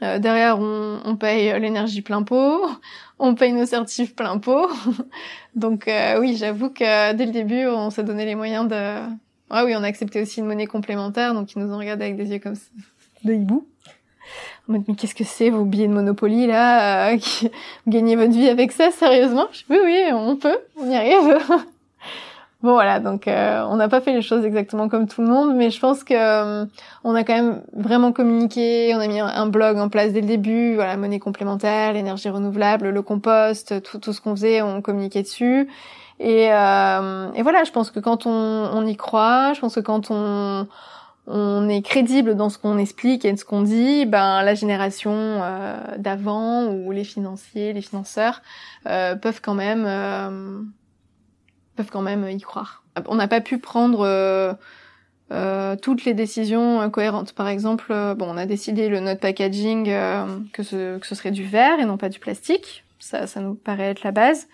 derrière, 0.01 0.59
on, 0.59 1.01
on 1.03 1.15
paye 1.15 1.59
l'énergie 1.59 2.03
plein 2.03 2.21
pot, 2.21 2.69
on 3.19 3.33
paye 3.33 3.53
nos 3.53 3.65
certifs 3.65 4.15
plein 4.15 4.37
pot. 4.37 4.69
Donc 5.55 5.89
oui, 6.19 6.35
j'avoue 6.37 6.69
que 6.69 7.13
dès 7.13 7.25
le 7.25 7.31
début, 7.31 7.65
on 7.65 7.89
s'est 7.89 8.03
donné 8.03 8.25
les 8.25 8.35
moyens 8.35 8.67
de 8.67 8.99
ah 9.49 9.65
oui, 9.65 9.73
on 9.75 9.83
a 9.83 9.87
accepté 9.87 10.21
aussi 10.21 10.39
une 10.39 10.47
monnaie 10.47 10.65
complémentaire, 10.65 11.33
donc 11.33 11.53
ils 11.53 11.59
nous 11.59 11.73
ont 11.73 11.77
regardé 11.77 12.05
avec 12.05 12.17
des 12.17 12.31
yeux 12.31 12.39
comme 12.39 12.55
ça, 12.55 12.69
de 13.23 13.33
hibou. 13.33 13.67
En 14.67 14.73
mode, 14.73 14.83
mais 14.87 14.95
qu'est-ce 14.95 15.15
que 15.15 15.25
c'est, 15.25 15.49
vos 15.49 15.65
billets 15.65 15.87
de 15.87 15.93
Monopoly, 15.93 16.47
là 16.47 17.11
euh, 17.11 17.17
Vous 17.85 17.91
gagnez 17.91 18.15
votre 18.15 18.31
vie 18.31 18.47
avec 18.47 18.71
ça, 18.71 18.91
sérieusement? 18.91 19.47
Oui, 19.69 19.77
oui, 19.83 20.03
on 20.13 20.37
peut, 20.37 20.57
on 20.77 20.89
y 20.89 20.95
arrive. 20.95 21.37
bon, 22.61 22.71
voilà, 22.71 23.01
donc 23.01 23.27
euh, 23.27 23.63
on 23.69 23.75
n'a 23.75 23.89
pas 23.89 23.99
fait 23.99 24.13
les 24.13 24.21
choses 24.21 24.45
exactement 24.45 24.87
comme 24.87 25.07
tout 25.07 25.21
le 25.21 25.27
monde, 25.27 25.53
mais 25.55 25.69
je 25.69 25.79
pense 25.79 26.05
que 26.05 26.13
euh, 26.13 26.65
on 27.03 27.13
a 27.13 27.25
quand 27.25 27.35
même 27.35 27.61
vraiment 27.73 28.13
communiqué, 28.13 28.93
on 28.95 28.99
a 28.99 29.07
mis 29.07 29.19
un 29.19 29.45
blog 29.47 29.77
en 29.77 29.89
place 29.89 30.13
dès 30.13 30.21
le 30.21 30.27
début, 30.27 30.75
voilà, 30.75 30.95
monnaie 30.95 31.19
complémentaire, 31.19 31.93
l'énergie 31.93 32.29
renouvelable, 32.29 32.89
le 32.89 33.01
compost, 33.01 33.81
tout, 33.83 33.99
tout 33.99 34.13
ce 34.13 34.21
qu'on 34.21 34.35
faisait, 34.35 34.61
on 34.61 34.81
communiquait 34.81 35.23
dessus. 35.23 35.67
Et, 36.19 36.51
euh, 36.51 37.31
et 37.33 37.41
voilà, 37.41 37.63
je 37.63 37.71
pense 37.71 37.91
que 37.91 37.99
quand 37.99 38.25
on, 38.25 38.29
on, 38.31 38.85
y 38.85 38.95
croit, 38.95 39.53
je 39.53 39.59
pense 39.59 39.75
que 39.75 39.79
quand 39.79 40.11
on, 40.11 40.67
on 41.27 41.69
est 41.69 41.81
crédible 41.81 42.35
dans 42.35 42.49
ce 42.49 42.57
qu'on 42.57 42.77
explique 42.77 43.25
et 43.25 43.31
de 43.31 43.37
ce 43.37 43.45
qu'on 43.45 43.61
dit, 43.61 44.05
ben 44.05 44.43
la 44.43 44.55
génération 44.55 45.13
euh, 45.13 45.77
d'avant 45.97 46.65
ou 46.65 46.91
les 46.91 47.03
financiers, 47.03 47.73
les 47.73 47.81
financeurs 47.81 48.41
euh, 48.87 49.15
peuvent 49.15 49.41
quand 49.41 49.53
même 49.53 49.85
euh, 49.87 50.61
peuvent 51.75 51.89
quand 51.91 52.01
même 52.01 52.29
y 52.29 52.41
croire. 52.41 52.83
On 53.07 53.15
n'a 53.15 53.27
pas 53.27 53.41
pu 53.41 53.57
prendre 53.57 54.01
euh, 54.01 54.53
euh, 55.31 55.75
toutes 55.81 56.03
les 56.03 56.13
décisions 56.13 56.89
cohérentes. 56.89 57.33
Par 57.33 57.47
exemple, 57.47 57.93
bon, 58.15 58.27
on 58.29 58.37
a 58.37 58.45
décidé 58.45 58.89
le 58.89 58.99
note 58.99 59.19
packaging 59.19 59.85
que 60.51 60.61
ce, 60.61 60.99
que 60.99 61.07
ce 61.07 61.15
serait 61.15 61.31
du 61.31 61.45
verre 61.45 61.79
et 61.79 61.85
non 61.85 61.97
pas 61.97 62.09
du 62.09 62.19
plastique. 62.19 62.83
Ça, 62.99 63.27
ça 63.27 63.39
nous 63.39 63.55
paraît 63.55 63.89
être 63.89 64.03
la 64.03 64.11
base. 64.11 64.47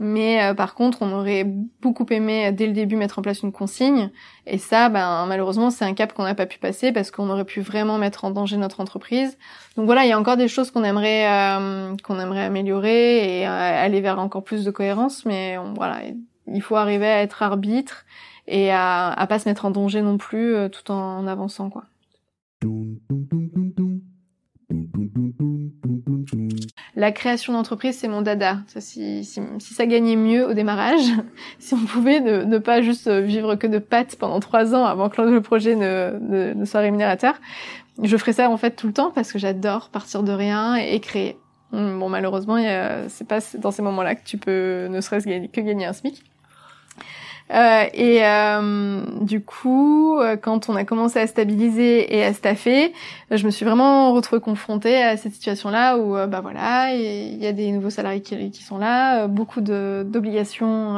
Mais 0.00 0.42
euh, 0.42 0.54
par 0.54 0.74
contre, 0.74 1.02
on 1.02 1.12
aurait 1.12 1.44
beaucoup 1.44 2.06
aimé 2.10 2.46
euh, 2.46 2.52
dès 2.52 2.66
le 2.66 2.72
début 2.72 2.96
mettre 2.96 3.18
en 3.18 3.22
place 3.22 3.42
une 3.42 3.52
consigne. 3.52 4.10
Et 4.46 4.58
ça, 4.58 4.88
ben, 4.88 5.26
malheureusement, 5.26 5.70
c'est 5.70 5.84
un 5.84 5.94
cap 5.94 6.12
qu'on 6.12 6.24
n'a 6.24 6.34
pas 6.34 6.46
pu 6.46 6.58
passer 6.58 6.92
parce 6.92 7.10
qu'on 7.10 7.28
aurait 7.30 7.44
pu 7.44 7.60
vraiment 7.60 7.98
mettre 7.98 8.24
en 8.24 8.30
danger 8.30 8.56
notre 8.56 8.80
entreprise. 8.80 9.38
Donc 9.76 9.86
voilà, 9.86 10.04
il 10.04 10.08
y 10.08 10.12
a 10.12 10.18
encore 10.18 10.36
des 10.36 10.48
choses 10.48 10.70
qu'on 10.70 10.84
aimerait 10.84 11.26
euh, 11.28 11.94
qu'on 12.02 12.18
aimerait 12.18 12.44
améliorer 12.44 13.40
et 13.40 13.46
aller 13.46 14.00
vers 14.00 14.18
encore 14.18 14.44
plus 14.44 14.64
de 14.64 14.70
cohérence. 14.70 15.24
Mais 15.24 15.56
voilà, 15.74 16.00
il 16.46 16.62
faut 16.62 16.76
arriver 16.76 17.06
à 17.06 17.22
être 17.22 17.42
arbitre 17.42 18.04
et 18.46 18.70
à, 18.72 19.10
à 19.12 19.26
pas 19.26 19.38
se 19.38 19.48
mettre 19.48 19.64
en 19.64 19.70
danger 19.70 20.02
non 20.02 20.18
plus 20.18 20.54
tout 20.70 20.90
en 20.90 21.26
avançant 21.26 21.70
quoi. 21.70 21.84
La 27.02 27.10
création 27.10 27.52
d'entreprise, 27.52 27.98
c'est 27.98 28.06
mon 28.06 28.22
dada. 28.22 28.58
si, 28.78 29.24
ça 29.24 29.86
gagnait 29.86 30.14
mieux 30.14 30.46
au 30.46 30.54
démarrage, 30.54 31.02
si 31.58 31.74
on 31.74 31.84
pouvait 31.84 32.20
ne, 32.20 32.58
pas 32.58 32.80
juste 32.80 33.10
vivre 33.10 33.56
que 33.56 33.66
de 33.66 33.80
pâtes 33.80 34.14
pendant 34.14 34.38
trois 34.38 34.72
ans 34.72 34.84
avant 34.84 35.08
que 35.08 35.20
le 35.20 35.42
projet 35.42 35.74
ne, 35.74 36.54
ne, 36.54 36.64
soit 36.64 36.78
rémunérateur, 36.78 37.34
je 38.00 38.16
ferais 38.16 38.34
ça 38.34 38.48
en 38.48 38.56
fait 38.56 38.76
tout 38.76 38.86
le 38.86 38.92
temps 38.92 39.10
parce 39.10 39.32
que 39.32 39.40
j'adore 39.40 39.88
partir 39.88 40.22
de 40.22 40.30
rien 40.30 40.76
et, 40.76 41.00
créer. 41.00 41.36
Bon, 41.72 42.08
malheureusement, 42.08 42.58
c'est 43.08 43.26
pas 43.26 43.40
dans 43.58 43.72
ces 43.72 43.82
moments-là 43.82 44.14
que 44.14 44.22
tu 44.22 44.38
peux 44.38 44.86
ne 44.88 45.00
serait-ce 45.00 45.24
que 45.24 45.60
gagner 45.60 45.86
un 45.86 45.92
SMIC. 45.92 46.22
Euh, 47.52 47.84
et 47.92 48.24
euh, 48.24 49.02
du 49.20 49.42
coup, 49.42 50.18
euh, 50.18 50.36
quand 50.36 50.68
on 50.68 50.76
a 50.76 50.84
commencé 50.84 51.18
à 51.18 51.26
stabiliser 51.26 52.16
et 52.16 52.24
à 52.24 52.32
staffer, 52.32 52.92
je 53.30 53.44
me 53.44 53.50
suis 53.50 53.64
vraiment 53.64 54.12
retrouvée 54.14 54.40
confrontée 54.40 55.02
à 55.02 55.16
cette 55.16 55.32
situation-là 55.32 55.98
où, 55.98 56.14
bah 56.28 56.40
voilà, 56.40 56.94
il 56.94 57.36
y 57.36 57.46
a 57.46 57.52
des 57.52 57.70
nouveaux 57.72 57.90
salariés 57.90 58.22
qui, 58.22 58.62
sont 58.62 58.78
là, 58.78 59.26
beaucoup 59.26 59.60
d'obligations 59.60 60.96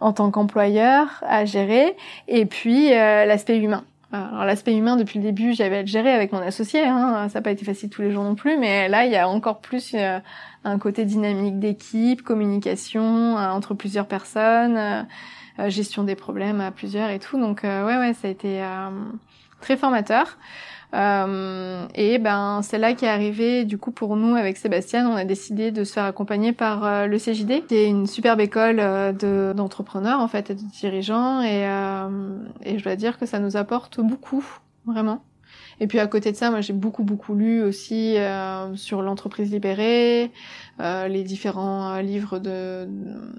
en 0.00 0.12
tant 0.12 0.30
qu'employeur 0.30 1.22
à 1.26 1.44
gérer, 1.44 1.96
et 2.28 2.46
puis 2.46 2.90
l'aspect 2.90 3.58
humain. 3.58 3.84
Alors 4.12 4.44
l'aspect 4.44 4.74
humain 4.74 4.96
depuis 4.96 5.18
le 5.18 5.24
début, 5.24 5.52
j'avais 5.52 5.78
à 5.78 5.80
le 5.82 5.86
gérer 5.86 6.12
avec 6.12 6.32
mon 6.32 6.38
associé. 6.38 6.84
Hein. 6.84 7.28
Ça 7.28 7.38
n'a 7.38 7.42
pas 7.42 7.50
été 7.50 7.64
facile 7.64 7.90
tous 7.90 8.02
les 8.02 8.10
jours 8.10 8.22
non 8.22 8.34
plus, 8.34 8.56
mais 8.56 8.88
là 8.88 9.04
il 9.04 9.12
y 9.12 9.16
a 9.16 9.28
encore 9.28 9.60
plus 9.60 9.94
un 10.66 10.78
côté 10.78 11.04
dynamique 11.04 11.58
d'équipe, 11.58 12.22
communication 12.22 13.36
entre 13.36 13.74
plusieurs 13.74 14.06
personnes. 14.06 14.76
Euh, 14.76 15.02
gestion 15.68 16.04
des 16.04 16.14
problèmes 16.14 16.60
à 16.60 16.70
plusieurs 16.70 17.10
et 17.10 17.18
tout. 17.18 17.38
Donc 17.38 17.64
euh, 17.64 17.86
ouais 17.86 17.98
ouais, 17.98 18.14
ça 18.14 18.28
a 18.28 18.30
été 18.30 18.62
euh, 18.62 18.90
très 19.60 19.76
formateur. 19.76 20.38
Euh, 20.94 21.84
et 21.94 22.18
ben 22.18 22.60
c'est 22.62 22.78
là 22.78 22.94
qu'est 22.94 23.08
arrivé 23.08 23.64
du 23.64 23.76
coup 23.76 23.90
pour 23.90 24.16
nous 24.16 24.36
avec 24.36 24.56
Sébastien, 24.56 25.08
on 25.08 25.16
a 25.16 25.24
décidé 25.24 25.72
de 25.72 25.82
se 25.82 25.92
faire 25.92 26.04
accompagner 26.04 26.52
par 26.52 27.08
le 27.08 27.18
CJD, 27.18 27.66
qui 27.66 27.74
est 27.74 27.88
une 27.88 28.06
superbe 28.06 28.40
école 28.40 28.76
de 28.76 29.52
d'entrepreneurs 29.54 30.20
en 30.20 30.28
fait 30.28 30.50
et 30.50 30.54
de 30.54 30.62
dirigeants 30.62 31.42
et, 31.42 31.62
et 32.64 32.78
je 32.78 32.84
dois 32.84 32.94
dire 32.94 33.18
que 33.18 33.26
ça 33.26 33.40
nous 33.40 33.56
apporte 33.56 34.00
beaucoup 34.00 34.46
vraiment. 34.86 35.22
Et 35.78 35.86
puis 35.86 35.98
à 35.98 36.06
côté 36.06 36.32
de 36.32 36.36
ça, 36.36 36.50
moi 36.50 36.62
j'ai 36.62 36.72
beaucoup 36.72 37.04
beaucoup 37.04 37.34
lu 37.34 37.62
aussi 37.62 38.16
euh, 38.16 38.74
sur 38.76 39.02
l'entreprise 39.02 39.50
libérée, 39.52 40.30
euh, 40.80 41.06
les 41.06 41.22
différents 41.22 41.92
euh, 41.92 42.02
livres 42.02 42.38
de 42.38 42.88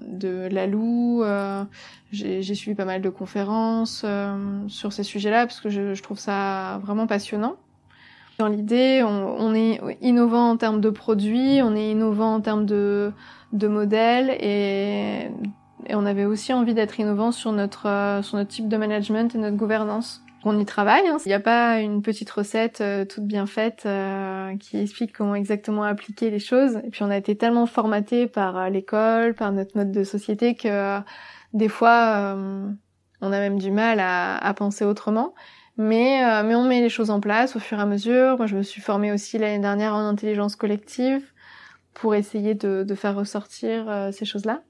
de 0.06 0.48
Lalou. 0.50 1.24
J'ai 2.12 2.54
suivi 2.54 2.74
pas 2.74 2.84
mal 2.84 3.02
de 3.02 3.10
conférences 3.10 4.04
sur 4.68 4.92
ces 4.92 5.02
sujets-là 5.02 5.46
parce 5.46 5.60
que 5.60 5.68
je, 5.68 5.94
je, 5.94 6.02
trouve 6.02 6.18
ça 6.18 6.78
vraiment 6.82 7.06
passionnant. 7.06 7.56
Dans 8.38 8.46
l'idée, 8.46 9.02
on, 9.04 9.36
on, 9.38 9.54
est 9.54 9.80
innovant 10.00 10.50
en 10.50 10.56
termes 10.56 10.80
de 10.80 10.90
produits, 10.90 11.60
on 11.62 11.74
est 11.74 11.90
innovant 11.90 12.34
en 12.34 12.40
termes 12.40 12.66
de 12.66 13.12
de 13.52 13.66
modèles 13.66 14.30
et 14.40 15.28
et 15.86 15.94
on 15.94 16.06
avait 16.06 16.24
aussi 16.24 16.52
envie 16.52 16.74
d'être 16.74 16.98
innovant 17.00 17.32
sur 17.32 17.52
notre 17.52 18.20
sur 18.22 18.36
notre 18.36 18.48
type 18.48 18.68
de 18.68 18.76
management 18.76 19.34
et 19.34 19.38
notre 19.38 19.56
gouvernance. 19.56 20.22
On 20.44 20.58
y 20.58 20.64
travaille. 20.64 21.06
Hein. 21.08 21.16
Il 21.24 21.28
n'y 21.28 21.34
a 21.34 21.40
pas 21.40 21.80
une 21.80 22.00
petite 22.00 22.30
recette 22.30 22.80
euh, 22.80 23.04
toute 23.04 23.24
bien 23.24 23.46
faite 23.46 23.82
euh, 23.86 24.56
qui 24.56 24.78
explique 24.78 25.12
comment 25.12 25.34
exactement 25.34 25.82
appliquer 25.82 26.30
les 26.30 26.38
choses. 26.38 26.76
Et 26.84 26.90
puis 26.90 27.02
on 27.02 27.10
a 27.10 27.16
été 27.16 27.36
tellement 27.36 27.66
formaté 27.66 28.26
par 28.26 28.56
euh, 28.56 28.68
l'école, 28.68 29.34
par 29.34 29.52
notre 29.52 29.76
mode 29.76 29.90
de 29.90 30.04
société 30.04 30.54
que 30.54 31.00
des 31.54 31.68
fois 31.68 32.36
on 33.20 33.32
a 33.32 33.40
même 33.40 33.58
du 33.58 33.70
mal 33.70 34.00
à, 34.00 34.36
à 34.36 34.54
penser 34.54 34.84
autrement. 34.84 35.34
Mais, 35.76 36.42
mais 36.42 36.56
on 36.56 36.64
met 36.64 36.80
les 36.80 36.88
choses 36.88 37.10
en 37.10 37.20
place 37.20 37.54
au 37.54 37.60
fur 37.60 37.78
et 37.78 37.82
à 37.82 37.86
mesure. 37.86 38.36
Moi, 38.36 38.46
je 38.46 38.56
me 38.56 38.62
suis 38.62 38.80
formée 38.80 39.12
aussi 39.12 39.38
l'année 39.38 39.60
dernière 39.60 39.94
en 39.94 40.00
intelligence 40.08 40.56
collective 40.56 41.22
pour 41.94 42.16
essayer 42.16 42.54
de, 42.54 42.82
de 42.82 42.94
faire 42.96 43.14
ressortir 43.14 44.10
ces 44.12 44.24
choses-là. 44.24 44.62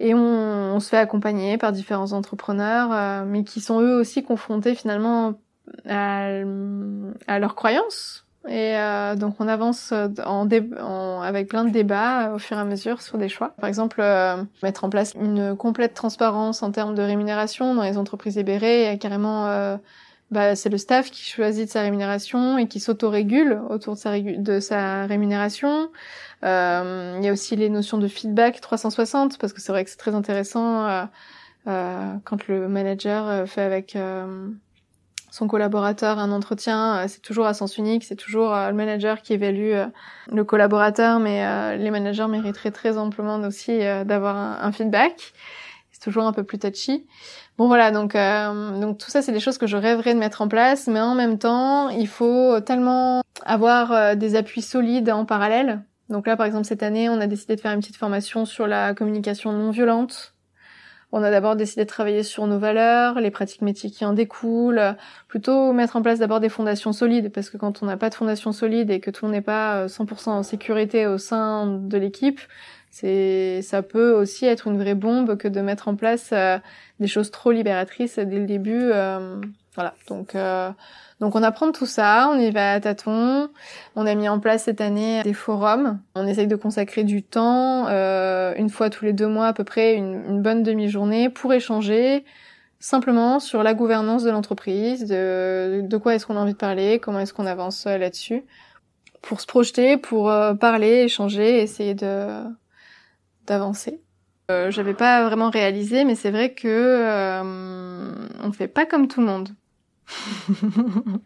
Et 0.00 0.14
on, 0.14 0.18
on, 0.18 0.80
se 0.80 0.88
fait 0.88 0.96
accompagner 0.96 1.58
par 1.58 1.72
différents 1.72 2.12
entrepreneurs, 2.12 2.88
euh, 2.90 3.24
mais 3.26 3.44
qui 3.44 3.60
sont 3.60 3.80
eux 3.80 4.00
aussi 4.00 4.22
confrontés 4.22 4.74
finalement 4.74 5.34
à, 5.86 6.26
à 7.26 7.38
leurs 7.38 7.54
croyances. 7.54 8.26
Et 8.48 8.78
euh, 8.78 9.14
donc 9.16 9.34
on 9.38 9.46
avance 9.46 9.92
en, 9.92 10.48
en, 10.48 11.20
avec 11.20 11.48
plein 11.48 11.64
de 11.64 11.70
débats 11.70 12.30
euh, 12.30 12.36
au 12.36 12.38
fur 12.38 12.56
et 12.56 12.60
à 12.60 12.64
mesure 12.64 13.02
sur 13.02 13.18
des 13.18 13.28
choix. 13.28 13.52
Par 13.60 13.68
exemple, 13.68 14.02
mettre 14.62 14.84
en 14.84 14.88
place 14.88 15.12
une 15.20 15.54
complète 15.54 15.92
transparence 15.92 16.62
en 16.62 16.72
termes 16.72 16.94
de 16.94 17.02
rémunération 17.02 17.74
dans 17.74 17.82
les 17.82 17.98
entreprises 17.98 18.38
libérées, 18.38 18.90
et 18.90 18.98
carrément 18.98 19.76
bah, 20.30 20.56
c'est 20.56 20.68
le 20.68 20.78
staff 20.78 21.10
qui 21.10 21.24
choisit 21.24 21.66
de 21.66 21.70
sa 21.70 21.82
rémunération 21.82 22.58
et 22.58 22.68
qui 22.68 22.80
s'autorégule 22.80 23.60
autour 23.68 23.96
de 23.96 24.60
sa, 24.60 25.06
rémunération. 25.06 25.90
Euh, 26.44 27.16
il 27.18 27.24
y 27.24 27.28
a 27.28 27.32
aussi 27.32 27.56
les 27.56 27.68
notions 27.68 27.98
de 27.98 28.08
feedback 28.08 28.60
360 28.60 29.38
parce 29.38 29.52
que 29.52 29.60
c'est 29.60 29.72
vrai 29.72 29.84
que 29.84 29.90
c'est 29.90 29.96
très 29.96 30.14
intéressant 30.14 30.86
euh, 30.86 31.04
euh, 31.66 32.14
quand 32.24 32.46
le 32.46 32.68
manager 32.68 33.28
euh, 33.28 33.46
fait 33.46 33.60
avec 33.60 33.94
euh, 33.94 34.48
son 35.30 35.46
collaborateur 35.46 36.18
un 36.18 36.32
entretien, 36.32 37.06
c'est 37.06 37.20
toujours 37.20 37.46
à 37.46 37.54
sens 37.54 37.76
unique, 37.76 38.04
c'est 38.04 38.16
toujours 38.16 38.50
le 38.50 38.72
manager 38.72 39.22
qui 39.22 39.32
évalue 39.32 39.74
le 40.26 40.44
collaborateur, 40.44 41.20
mais 41.20 41.76
les 41.78 41.92
managers 41.92 42.26
mériteraient 42.26 42.72
très 42.72 42.98
amplement 42.98 43.36
aussi 43.42 43.78
d'avoir 43.78 44.36
un, 44.36 44.72
feedback. 44.72 45.32
C'est 45.92 46.00
toujours 46.00 46.24
un 46.24 46.32
peu 46.32 46.42
plus 46.42 46.58
touchy. 46.58 47.06
Bon 47.60 47.68
voilà, 47.68 47.90
donc 47.90 48.14
donc 48.14 48.96
tout 48.96 49.10
ça 49.10 49.20
c'est 49.20 49.32
des 49.32 49.38
choses 49.38 49.58
que 49.58 49.66
je 49.66 49.76
rêverais 49.76 50.14
de 50.14 50.18
mettre 50.18 50.40
en 50.40 50.48
place, 50.48 50.86
mais 50.86 51.00
en 51.00 51.14
même 51.14 51.38
temps 51.38 51.90
il 51.90 52.08
faut 52.08 52.58
tellement 52.60 53.22
avoir 53.44 54.16
des 54.16 54.34
appuis 54.34 54.62
solides 54.62 55.10
en 55.10 55.26
parallèle 55.26 55.82
donc 56.10 56.26
là, 56.26 56.36
par 56.36 56.44
exemple, 56.44 56.66
cette 56.66 56.82
année, 56.82 57.08
on 57.08 57.20
a 57.20 57.28
décidé 57.28 57.54
de 57.54 57.60
faire 57.60 57.72
une 57.72 57.80
petite 57.80 57.96
formation 57.96 58.44
sur 58.44 58.66
la 58.66 58.94
communication 58.94 59.52
non 59.52 59.70
violente. 59.70 60.34
On 61.12 61.22
a 61.22 61.30
d'abord 61.30 61.56
décidé 61.56 61.84
de 61.84 61.88
travailler 61.88 62.22
sur 62.22 62.46
nos 62.46 62.58
valeurs, 62.58 63.20
les 63.20 63.30
pratiques 63.30 63.62
métiers 63.62 63.90
qui 63.90 64.04
en 64.04 64.12
découlent, 64.12 64.96
plutôt 65.28 65.72
mettre 65.72 65.96
en 65.96 66.02
place 66.02 66.18
d'abord 66.18 66.38
des 66.38 66.48
fondations 66.48 66.92
solides, 66.92 67.32
parce 67.32 67.50
que 67.50 67.56
quand 67.56 67.82
on 67.82 67.86
n'a 67.86 67.96
pas 67.96 68.10
de 68.10 68.14
fondations 68.14 68.52
solides 68.52 68.90
et 68.90 69.00
que 69.00 69.10
tout 69.10 69.26
n'est 69.26 69.40
pas 69.40 69.86
100% 69.86 70.30
en 70.30 70.42
sécurité 70.42 71.06
au 71.06 71.18
sein 71.18 71.66
de 71.66 71.98
l'équipe, 71.98 72.40
c'est, 72.90 73.62
ça 73.62 73.82
peut 73.82 74.12
aussi 74.12 74.46
être 74.46 74.66
une 74.66 74.78
vraie 74.78 74.94
bombe 74.94 75.36
que 75.36 75.48
de 75.48 75.60
mettre 75.60 75.88
en 75.88 75.94
place 75.94 76.30
euh, 76.32 76.58
des 76.98 77.06
choses 77.06 77.30
trop 77.30 77.52
libératrices 77.52 78.18
dès 78.18 78.38
le 78.38 78.46
début. 78.46 78.90
Euh, 78.92 79.40
voilà, 79.74 79.94
donc 80.08 80.34
euh, 80.34 80.70
donc 81.20 81.36
on 81.36 81.42
apprend 81.42 81.70
tout 81.70 81.86
ça, 81.86 82.28
on 82.32 82.38
y 82.38 82.50
va 82.50 82.72
à 82.72 82.80
tâtons. 82.80 83.50
On 83.94 84.06
a 84.06 84.14
mis 84.14 84.28
en 84.28 84.40
place 84.40 84.64
cette 84.64 84.80
année 84.80 85.22
des 85.22 85.34
forums. 85.34 86.00
On 86.14 86.26
essaye 86.26 86.46
de 86.46 86.56
consacrer 86.56 87.04
du 87.04 87.22
temps, 87.22 87.86
euh, 87.88 88.54
une 88.56 88.70
fois 88.70 88.88
tous 88.88 89.04
les 89.04 89.12
deux 89.12 89.28
mois 89.28 89.48
à 89.48 89.52
peu 89.52 89.64
près, 89.64 89.94
une, 89.94 90.40
bonne 90.42 90.62
demi-journée 90.62 91.28
pour 91.28 91.52
échanger 91.52 92.24
simplement 92.78 93.38
sur 93.38 93.62
la 93.62 93.74
gouvernance 93.74 94.22
de 94.22 94.30
l'entreprise, 94.30 95.04
de, 95.06 95.82
de 95.84 95.96
quoi 95.98 96.14
est-ce 96.14 96.24
qu'on 96.24 96.36
a 96.36 96.40
envie 96.40 96.54
de 96.54 96.58
parler, 96.58 96.98
comment 96.98 97.20
est-ce 97.20 97.34
qu'on 97.34 97.44
avance 97.44 97.84
là-dessus, 97.84 98.42
pour 99.20 99.42
se 99.42 99.46
projeter, 99.46 99.98
pour 99.98 100.30
euh, 100.30 100.54
parler, 100.54 101.02
échanger, 101.02 101.60
essayer 101.60 101.94
de 101.94 102.42
d'avancer. 103.46 104.00
Euh, 104.50 104.70
J'avais 104.70 104.94
pas 104.94 105.24
vraiment 105.24 105.50
réalisé, 105.50 106.04
mais 106.04 106.14
c'est 106.14 106.30
vrai 106.30 106.54
que 106.54 106.66
euh, 106.66 108.14
on 108.42 108.52
fait 108.52 108.68
pas 108.68 108.86
comme 108.86 109.06
tout 109.08 109.20
le 109.20 109.26
monde. 109.26 109.50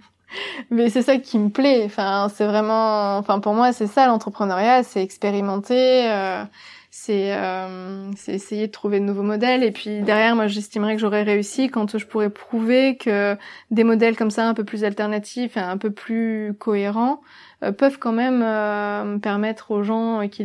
Mais 0.70 0.90
c'est 0.90 1.02
ça 1.02 1.18
qui 1.18 1.38
me 1.38 1.48
plaît. 1.48 1.82
Enfin, 1.84 2.28
c'est 2.34 2.46
vraiment, 2.46 3.16
enfin 3.18 3.40
pour 3.40 3.54
moi, 3.54 3.72
c'est 3.72 3.86
ça 3.86 4.06
l'entrepreneuriat, 4.06 4.82
c'est 4.82 5.02
expérimenter, 5.02 6.10
euh, 6.10 6.44
c'est 6.96 7.36
euh, 7.36 8.12
essayer 8.28 8.68
de 8.68 8.72
trouver 8.72 9.00
de 9.00 9.04
nouveaux 9.04 9.24
modèles. 9.24 9.64
Et 9.64 9.72
puis 9.72 10.00
derrière, 10.02 10.36
moi, 10.36 10.46
j'estimerais 10.46 10.94
que 10.94 11.00
j'aurais 11.00 11.24
réussi 11.24 11.68
quand 11.68 11.98
je 11.98 12.06
pourrais 12.06 12.30
prouver 12.30 12.96
que 12.96 13.36
des 13.72 13.82
modèles 13.82 14.16
comme 14.16 14.30
ça, 14.30 14.48
un 14.48 14.54
peu 14.54 14.62
plus 14.62 14.84
alternatifs, 14.84 15.56
et 15.56 15.60
un 15.60 15.76
peu 15.76 15.90
plus 15.90 16.54
cohérents, 16.56 17.20
euh, 17.64 17.72
peuvent 17.72 17.98
quand 17.98 18.12
même 18.12 18.42
euh, 18.44 19.18
permettre 19.18 19.72
aux 19.72 19.82
gens 19.82 20.28
qui 20.28 20.44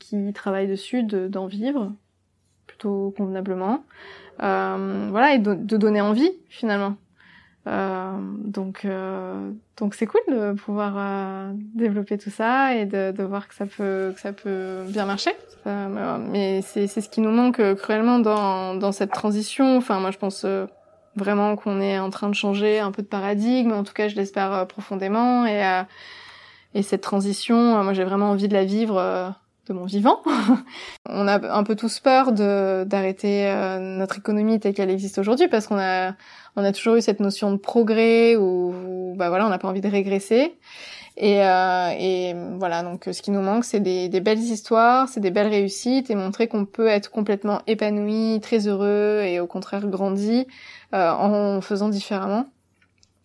qui 0.00 0.32
travaillent 0.32 0.66
dessus 0.66 1.04
d'en 1.04 1.46
vivre 1.46 1.92
plutôt 2.66 3.14
convenablement. 3.16 3.84
voilà, 4.40 5.34
et 5.34 5.38
de 5.38 5.76
donner 5.76 6.00
envie 6.00 6.32
finalement. 6.48 6.96
Euh, 7.66 8.12
donc 8.44 8.84
euh, 8.84 9.50
donc 9.76 9.94
c'est 9.94 10.06
cool 10.06 10.20
de 10.28 10.52
pouvoir 10.52 10.94
euh, 10.96 11.50
développer 11.74 12.16
tout 12.16 12.30
ça 12.30 12.76
et 12.76 12.86
de, 12.86 13.10
de, 13.10 13.22
voir 13.24 13.48
que 13.48 13.56
ça 13.56 13.66
peut 13.66 14.12
que 14.14 14.20
ça 14.20 14.32
peut 14.32 14.84
bien 14.86 15.04
marcher. 15.04 15.32
mais 15.64 16.62
c'est 16.62 16.86
c'est 16.86 17.00
ce 17.00 17.08
qui 17.08 17.20
nous 17.20 17.32
manque 17.32 17.60
cruellement 17.74 18.20
dans 18.20 18.76
dans 18.76 18.92
cette 18.92 19.10
transition. 19.10 19.76
Enfin 19.76 19.98
moi 19.98 20.12
je 20.12 20.18
pense 20.18 20.46
vraiment 21.16 21.56
qu'on 21.56 21.80
est 21.80 21.98
en 21.98 22.10
train 22.10 22.28
de 22.28 22.34
changer 22.34 22.78
un 22.78 22.92
peu 22.92 23.02
de 23.02 23.08
paradigme. 23.08 23.72
En 23.72 23.82
tout 23.82 23.94
cas 23.94 24.06
je 24.06 24.14
l'espère 24.14 24.66
profondément 24.68 25.44
et 25.46 25.82
et 26.74 26.82
cette 26.82 27.00
transition, 27.00 27.82
moi 27.82 27.94
j'ai 27.94 28.04
vraiment 28.04 28.30
envie 28.30 28.48
de 28.48 28.54
la 28.54 28.64
vivre 28.64 29.34
de 29.66 29.72
mon 29.72 29.84
vivant. 29.84 30.22
on 31.08 31.28
a 31.28 31.56
un 31.56 31.62
peu 31.64 31.76
tous 31.76 32.00
peur 32.00 32.32
de 32.32 32.84
d'arrêter 32.84 33.52
notre 33.80 34.18
économie 34.18 34.60
telle 34.60 34.74
qu'elle 34.74 34.90
existe 34.90 35.18
aujourd'hui 35.18 35.48
parce 35.48 35.66
qu'on 35.66 35.78
a 35.78 36.12
on 36.56 36.64
a 36.64 36.72
toujours 36.72 36.96
eu 36.96 37.02
cette 37.02 37.20
notion 37.20 37.52
de 37.52 37.58
progrès 37.58 38.34
où, 38.34 39.14
bah 39.16 39.28
voilà, 39.28 39.46
on 39.46 39.50
n'a 39.50 39.58
pas 39.58 39.68
envie 39.68 39.82
de 39.82 39.88
régresser. 39.88 40.54
Et, 41.18 41.42
euh, 41.42 41.90
et 41.98 42.34
voilà, 42.58 42.82
donc 42.82 43.08
ce 43.10 43.22
qui 43.22 43.30
nous 43.30 43.40
manque, 43.40 43.64
c'est 43.64 43.80
des, 43.80 44.08
des, 44.08 44.20
belles 44.20 44.38
histoires, 44.38 45.08
c'est 45.08 45.20
des 45.20 45.30
belles 45.30 45.46
réussites 45.48 46.10
et 46.10 46.14
montrer 46.14 46.46
qu'on 46.46 46.66
peut 46.66 46.88
être 46.88 47.10
complètement 47.10 47.62
épanoui, 47.66 48.38
très 48.42 48.68
heureux 48.68 49.22
et 49.24 49.40
au 49.40 49.46
contraire 49.46 49.86
grandi 49.86 50.46
euh, 50.94 51.10
en 51.10 51.60
faisant 51.62 51.88
différemment. 51.88 52.46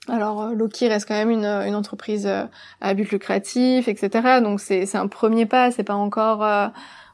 Alors 0.08 0.42
euh, 0.42 0.54
Loki 0.54 0.88
reste 0.88 1.08
quand 1.08 1.14
même 1.14 1.30
une, 1.30 1.46
une 1.46 1.76
entreprise 1.76 2.26
euh, 2.26 2.46
à 2.82 2.94
but 2.94 3.12
lucratif, 3.12 3.88
etc. 3.88 4.42
Donc 4.42 4.60
c'est 4.60 4.96
un 4.96 5.08
premier 5.08 5.46
pas, 5.46 5.72
c'est 5.72 5.84
pas 5.84 5.94
encore 5.94 6.44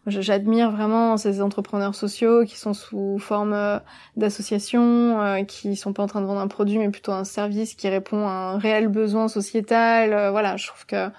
J'admire 0.07 0.71
vraiment 0.71 1.17
ces 1.17 1.41
entrepreneurs 1.41 1.93
sociaux 1.93 2.45
qui 2.45 2.57
sont 2.57 2.73
sous 2.73 3.19
forme 3.19 3.51
euh, 3.51 3.77
d'associations, 4.15 5.21
euh, 5.21 5.43
qui 5.43 5.75
sont 5.75 5.91
pas 5.91 6.01
en 6.01 6.07
train 6.07 6.21
de 6.21 6.25
vendre 6.25 6.39
un 6.39 6.47
produit 6.47 6.77
mais 6.77 6.89
plutôt 6.89 7.11
un 7.11 7.25
service 7.25 7.75
qui 7.75 7.89
répond 7.89 8.25
à 8.25 8.31
un 8.31 8.57
réel 8.57 8.87
besoin 8.87 9.27
sociétal. 9.27 10.13
Euh, 10.13 10.31
voilà, 10.31 10.55
je 10.55 10.67
trouve 10.67 10.85
que 10.85 11.09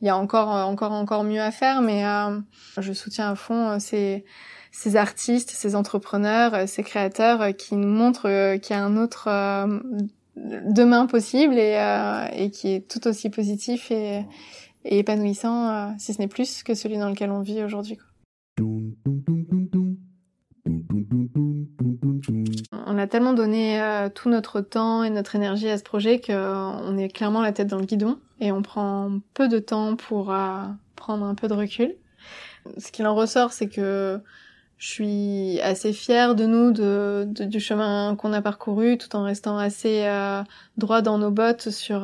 il 0.00 0.06
y 0.06 0.10
a 0.10 0.16
encore 0.16 0.48
encore 0.48 0.92
encore 0.92 1.24
mieux 1.24 1.40
à 1.40 1.50
faire, 1.50 1.80
mais 1.80 2.04
je 2.78 2.92
soutiens 2.92 3.30
à 3.30 3.34
fond 3.34 3.80
ces 3.80 4.24
ces 4.70 4.94
artistes, 4.96 5.50
ces 5.50 5.74
entrepreneurs, 5.74 6.68
ces 6.68 6.82
créateurs 6.82 7.56
qui 7.56 7.76
nous 7.76 7.88
montrent 7.88 8.56
qu'il 8.58 8.76
y 8.76 8.78
a 8.78 8.84
un 8.84 8.96
autre 8.98 9.28
demain 10.36 11.06
possible 11.06 11.54
et, 11.54 11.78
et 12.34 12.50
qui 12.50 12.68
est 12.68 12.88
tout 12.88 13.06
aussi 13.08 13.30
positif 13.30 13.90
et, 13.90 14.24
et 14.84 14.98
épanouissant, 14.98 15.94
si 15.98 16.12
ce 16.12 16.20
n'est 16.20 16.28
plus 16.28 16.62
que 16.62 16.74
celui 16.74 16.98
dans 16.98 17.08
lequel 17.08 17.30
on 17.30 17.40
vit 17.40 17.62
aujourd'hui. 17.62 17.98
On 22.88 22.98
a 22.98 23.06
tellement 23.06 23.32
donné 23.32 23.80
euh, 23.80 24.08
tout 24.08 24.28
notre 24.28 24.60
temps 24.60 25.02
et 25.02 25.10
notre 25.10 25.34
énergie 25.36 25.68
à 25.68 25.78
ce 25.78 25.82
projet 25.82 26.20
qu'on 26.20 26.32
euh, 26.32 26.96
est 26.96 27.08
clairement 27.08 27.40
la 27.40 27.52
tête 27.52 27.66
dans 27.68 27.78
le 27.78 27.84
guidon 27.84 28.18
et 28.40 28.52
on 28.52 28.62
prend 28.62 29.18
peu 29.34 29.48
de 29.48 29.58
temps 29.58 29.96
pour 29.96 30.32
euh, 30.32 30.62
prendre 30.94 31.26
un 31.26 31.34
peu 31.34 31.48
de 31.48 31.54
recul. 31.54 31.94
Ce 32.78 32.90
qu'il 32.90 33.06
en 33.06 33.14
ressort, 33.14 33.52
c'est 33.52 33.68
que 33.68 34.20
je 34.78 34.88
suis 34.88 35.60
assez 35.62 35.92
fière 35.92 36.34
de 36.34 36.44
nous, 36.46 36.70
de, 36.70 37.26
du 37.26 37.60
chemin 37.60 38.14
qu'on 38.16 38.32
a 38.32 38.42
parcouru, 38.42 38.98
tout 38.98 39.16
en 39.16 39.24
restant 39.24 39.56
assez 39.56 40.06
droit 40.76 41.00
dans 41.00 41.16
nos 41.16 41.30
bottes 41.30 41.70
sur 41.70 42.00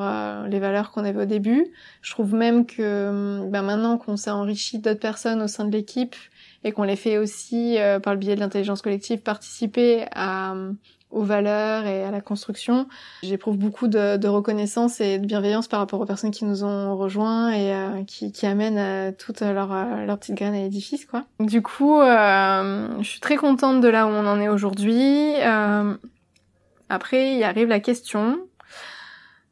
les 0.49 0.59
valeurs 0.59 0.91
qu'on 0.91 1.05
avait 1.05 1.23
au 1.23 1.27
début. 1.27 1.67
Je 2.01 2.13
trouve 2.13 2.35
même 2.35 2.65
que 2.65 3.47
ben 3.51 3.63
maintenant 3.63 3.99
qu'on 3.99 4.17
s'est 4.17 4.31
enrichi 4.31 4.79
d'autres 4.79 5.01
personnes 5.01 5.43
au 5.43 5.49
sein 5.49 5.67
de 5.67 5.73
l'équipe, 5.73 6.17
et 6.65 6.73
qu'on 6.73 6.85
les 6.85 6.97
fait 6.97 7.19
aussi, 7.19 7.79
euh, 7.79 7.99
par 7.99 8.15
le 8.15 8.19
biais 8.19 8.35
de 8.35 8.41
l'intelligence 8.41 8.83
collective, 8.83 9.21
participer 9.21 10.05
à, 10.13 10.55
euh, 10.55 10.73
aux 11.13 11.23
valeurs 11.23 11.87
et 11.87 12.03
à 12.05 12.11
la 12.11 12.21
construction. 12.21 12.89
J'éprouve 13.23 13.57
beaucoup 13.57 13.87
de, 13.87 14.17
de, 14.17 14.29
reconnaissance 14.29 15.01
et 15.01 15.19
de 15.19 15.27
bienveillance 15.27 15.69
par 15.69 15.79
rapport 15.81 16.01
aux 16.01 16.07
personnes 16.07 16.31
qui 16.31 16.45
nous 16.45 16.65
ont 16.65 16.97
rejoints 16.97 17.53
et 17.53 17.73
euh, 17.73 18.03
qui, 18.05 18.33
qui, 18.33 18.47
amènent 18.47 19.15
toutes 19.17 19.41
leurs 19.41 19.75
leur 20.05 20.19
petites 20.19 20.35
graines 20.35 20.55
à 20.55 20.59
l'édifice, 20.59 21.07
quoi. 21.07 21.25
Du 21.39 21.63
coup, 21.63 22.01
je 22.01 23.03
suis 23.03 23.21
très 23.21 23.37
contente 23.37 23.81
de 23.81 23.89
là 23.89 24.07
où 24.07 24.11
on 24.11 24.27
en 24.27 24.41
est 24.41 24.49
aujourd'hui. 24.49 25.35
après, 26.89 27.37
il 27.37 27.45
arrive 27.45 27.69
la 27.69 27.81
question. 27.81 28.39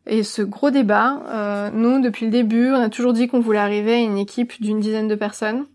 Et 0.07 0.23
ce 0.23 0.43
gros 0.43 0.71
débat, 0.71 1.71
nous, 1.75 2.01
depuis 2.01 2.25
le 2.25 2.33
début, 2.33 2.71
on 2.71 2.81
a 2.81 2.89
toujours 2.89 3.13
dit 3.13 3.29
qu'on 3.29 3.41
voulait 3.41 3.59
arriver 3.59 3.95
à 3.95 3.99
une 3.99 4.19
équipe 4.19 4.61
d'une 4.61 4.81
dizaine 4.81 5.09
de 5.09 5.15
personnes 5.15 5.67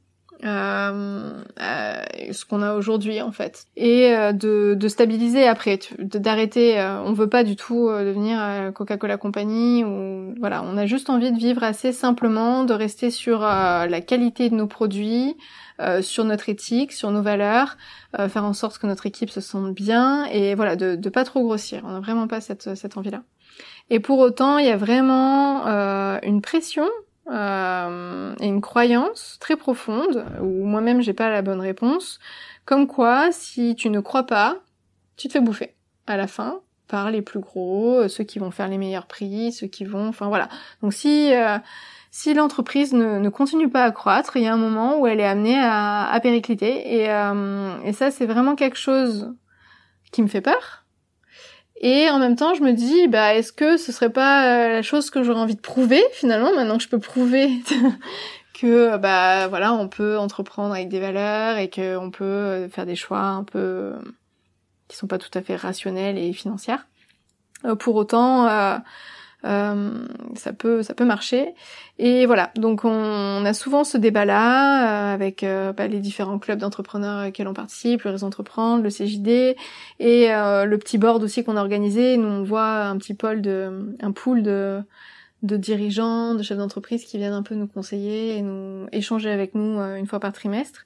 euh, 0.43 1.43
euh, 1.61 2.03
ce 2.31 2.45
qu'on 2.45 2.61
a 2.61 2.73
aujourd'hui 2.73 3.21
en 3.21 3.31
fait. 3.31 3.65
Et 3.77 4.13
euh, 4.13 4.33
de, 4.33 4.75
de, 4.77 4.87
stabiliser 4.87 5.47
après 5.47 5.79
d'arrêter 5.97 6.79
euh, 6.79 7.01
on 7.03 7.13
veut 7.13 7.29
pas 7.29 7.43
du 7.43 7.55
tout 7.55 7.87
devenir 7.89 8.71
Coca-Cola 8.73 9.17
compagnie 9.17 9.83
ou 9.83 10.35
voilà 10.39 10.63
on 10.63 10.77
a 10.77 10.85
juste 10.85 11.09
envie 11.09 11.31
de 11.31 11.37
vivre 11.37 11.63
assez 11.63 11.91
simplement 11.91 12.63
de 12.63 12.73
rester 12.73 13.11
sur 13.11 13.39
la 13.39 14.01
qualité 14.01 14.49
de 14.49 14.55
nos 14.55 14.67
produits 14.67 15.35
sur 16.01 16.23
notre 16.23 16.49
éthique 16.49 16.91
sur 16.91 17.11
nos 17.11 17.21
valeurs 17.21 17.77
faire 18.29 18.43
en 18.43 18.53
sorte 18.53 18.77
que 18.77 18.87
notre 18.87 19.05
équipe 19.05 19.29
se 19.29 19.41
sente 19.41 19.73
bien 19.73 20.25
et 20.25 20.55
voilà 20.55 20.75
de, 20.75 20.95
de 20.95 21.09
pas 21.09 21.23
trop 21.23 21.43
grossir. 21.43 21.81
On 21.85 21.95
a 21.95 21.99
vraiment 21.99 22.27
pas 22.27 22.41
cette, 22.41 22.75
cette 22.75 22.97
envie 22.97 23.11
là 23.11 23.23
et 23.89 23.99
pour 23.99 24.19
autant 24.19 24.57
il 24.57 24.65
y 24.65 24.71
a 24.71 24.77
vraiment 24.77 25.65
une 26.23 26.41
pression 26.41 26.87
euh, 27.31 28.35
et 28.39 28.47
une 28.47 28.61
croyance 28.61 29.37
très 29.39 29.55
profonde 29.55 30.25
où 30.41 30.65
moi-même 30.65 31.01
j'ai 31.01 31.13
pas 31.13 31.29
la 31.29 31.41
bonne 31.41 31.61
réponse, 31.61 32.19
comme 32.65 32.87
quoi 32.87 33.31
si 33.31 33.75
tu 33.75 33.89
ne 33.89 33.99
crois 33.99 34.25
pas, 34.25 34.57
tu 35.17 35.27
te 35.27 35.33
fais 35.33 35.39
bouffer 35.39 35.75
à 36.07 36.17
la 36.17 36.27
fin 36.27 36.59
par 36.87 37.09
les 37.09 37.21
plus 37.21 37.39
gros, 37.39 38.01
euh, 38.01 38.07
ceux 38.07 38.23
qui 38.23 38.39
vont 38.39 38.51
faire 38.51 38.67
les 38.67 38.77
meilleurs 38.77 39.07
prix, 39.07 39.51
ceux 39.51 39.67
qui 39.67 39.85
vont, 39.85 40.07
enfin 40.07 40.27
voilà. 40.27 40.49
Donc 40.81 40.93
si 40.93 41.33
euh, 41.33 41.57
si 42.11 42.33
l'entreprise 42.33 42.93
ne, 42.93 43.19
ne, 43.19 43.29
continue 43.29 43.69
pas 43.69 43.83
à 43.83 43.91
croître, 43.91 44.37
il 44.37 44.43
y 44.43 44.47
a 44.47 44.53
un 44.53 44.57
moment 44.57 44.99
où 44.99 45.07
elle 45.07 45.19
est 45.19 45.25
amenée 45.25 45.59
à, 45.59 46.09
à 46.09 46.19
péricliter 46.21 47.01
et, 47.01 47.09
euh, 47.09 47.77
et 47.83 47.91
ça 47.91 48.11
c'est 48.11 48.25
vraiment 48.25 48.55
quelque 48.55 48.77
chose 48.77 49.33
qui 50.11 50.21
me 50.21 50.27
fait 50.27 50.41
peur 50.41 50.84
et 51.81 52.09
en 52.09 52.19
même 52.19 52.35
temps, 52.35 52.53
je 52.53 52.61
me 52.61 52.71
dis, 52.71 53.07
bah, 53.07 53.35
est-ce 53.35 53.51
que 53.51 53.77
ce 53.77 53.91
serait 53.91 54.11
pas 54.11 54.47
euh, 54.47 54.69
la 54.69 54.81
chose 54.81 55.09
que 55.09 55.23
j'aurais 55.23 55.41
envie 55.41 55.55
de 55.55 55.61
prouver 55.61 56.03
finalement, 56.13 56.53
maintenant 56.53 56.77
que 56.77 56.83
je 56.83 56.89
peux 56.89 56.99
prouver 56.99 57.49
que, 58.53 58.97
bah, 58.97 59.47
voilà, 59.47 59.73
on 59.73 59.87
peut 59.87 60.17
entreprendre 60.17 60.73
avec 60.73 60.89
des 60.89 60.99
valeurs 60.99 61.57
et 61.57 61.69
qu'on 61.69 62.11
peut 62.11 62.23
euh, 62.23 62.69
faire 62.69 62.85
des 62.85 62.95
choix 62.95 63.19
un 63.19 63.43
peu 63.43 63.93
qui 64.87 64.97
sont 64.97 65.07
pas 65.07 65.17
tout 65.17 65.35
à 65.37 65.41
fait 65.41 65.55
rationnels 65.55 66.17
et 66.17 66.31
financiers. 66.33 66.75
Euh, 67.65 67.75
pour 67.75 67.95
autant, 67.95 68.47
euh, 68.47 68.77
ça 69.45 70.53
peut 70.53 70.83
ça 70.83 70.93
peut 70.93 71.05
marcher. 71.05 71.53
Et 71.97 72.25
voilà. 72.25 72.51
Donc 72.55 72.83
on, 72.83 73.45
a 73.45 73.53
souvent 73.53 73.83
ce 73.83 73.97
débat 73.97 74.25
là 74.25 75.11
euh, 75.11 75.13
avec 75.13 75.43
euh, 75.43 75.71
bah, 75.71 75.87
les 75.87 75.99
différents 75.99 76.39
clubs 76.39 76.59
d'entrepreneurs 76.59 77.27
auxquels 77.27 77.47
on 77.47 77.53
participe 77.53 78.03
le 78.03 78.11
réseau 78.11 78.25
entreprendre 78.25 78.83
le 78.83 78.89
CJD 78.89 79.55
et 79.99 80.27
le 80.29 80.75
petit 80.77 80.97
board 80.97 81.23
aussi 81.23 81.43
qu'on 81.43 81.57
a 81.57 81.61
organisé. 81.61 82.17
Nous 82.17 82.27
on 82.27 82.43
voit 82.43 82.85
un 82.85 82.97
petit 82.97 83.13
pôle 83.13 83.41
de 83.41 83.95
un 84.01 84.11
pool 84.11 84.43
de 84.43 84.81
de 85.43 85.57
dirigeants, 85.57 86.33
de 86.33 86.41
chefs 86.41 86.57
d'entreprise 86.57 87.05
qui 87.05 87.17
viennent 87.17 87.33
un 87.33 87.43
peu 87.43 87.53
nous 87.55 87.67
conseiller 87.67 88.37
et 88.37 88.41
nous 88.41 88.87
échanger 88.91 89.29
avec 89.29 89.53
nous 89.53 89.79
une 89.79 90.07
fois 90.07 90.19
par 90.19 90.33
trimestre. 90.33 90.85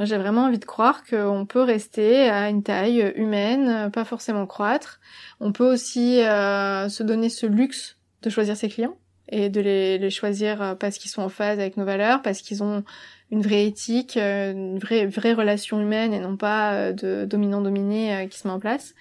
Euh, 0.00 0.04
j'ai 0.04 0.18
vraiment 0.18 0.44
envie 0.44 0.58
de 0.58 0.64
croire 0.64 1.04
qu'on 1.04 1.46
peut 1.46 1.62
rester 1.62 2.28
à 2.28 2.48
une 2.48 2.62
taille 2.62 3.12
humaine, 3.16 3.90
pas 3.90 4.04
forcément 4.04 4.46
croître. 4.46 5.00
On 5.40 5.52
peut 5.52 5.70
aussi 5.70 6.22
euh, 6.22 6.88
se 6.88 7.02
donner 7.02 7.28
ce 7.28 7.46
luxe 7.46 7.96
de 8.22 8.30
choisir 8.30 8.56
ses 8.56 8.68
clients 8.68 8.96
et 9.28 9.48
de 9.48 9.60
les, 9.60 10.10
choisir 10.10 10.76
parce 10.78 10.98
qu'ils 10.98 11.10
sont 11.10 11.22
en 11.22 11.28
phase 11.28 11.58
avec 11.58 11.76
nos 11.76 11.84
valeurs, 11.84 12.22
parce 12.22 12.42
qu'ils 12.42 12.62
ont 12.62 12.84
une 13.32 13.40
vraie 13.40 13.66
éthique, 13.66 14.16
euh, 14.18 14.52
une 14.52 14.78
vraie, 14.78 15.06
vraie 15.06 15.32
relation 15.32 15.80
humaine 15.80 16.12
et 16.12 16.20
non 16.20 16.36
pas 16.36 16.74
euh, 16.74 16.92
de 16.92 17.24
dominant-dominé 17.24 18.28
qui 18.30 18.38
se 18.38 18.46
met 18.46 18.54
en 18.54 18.60
place. 18.60 18.94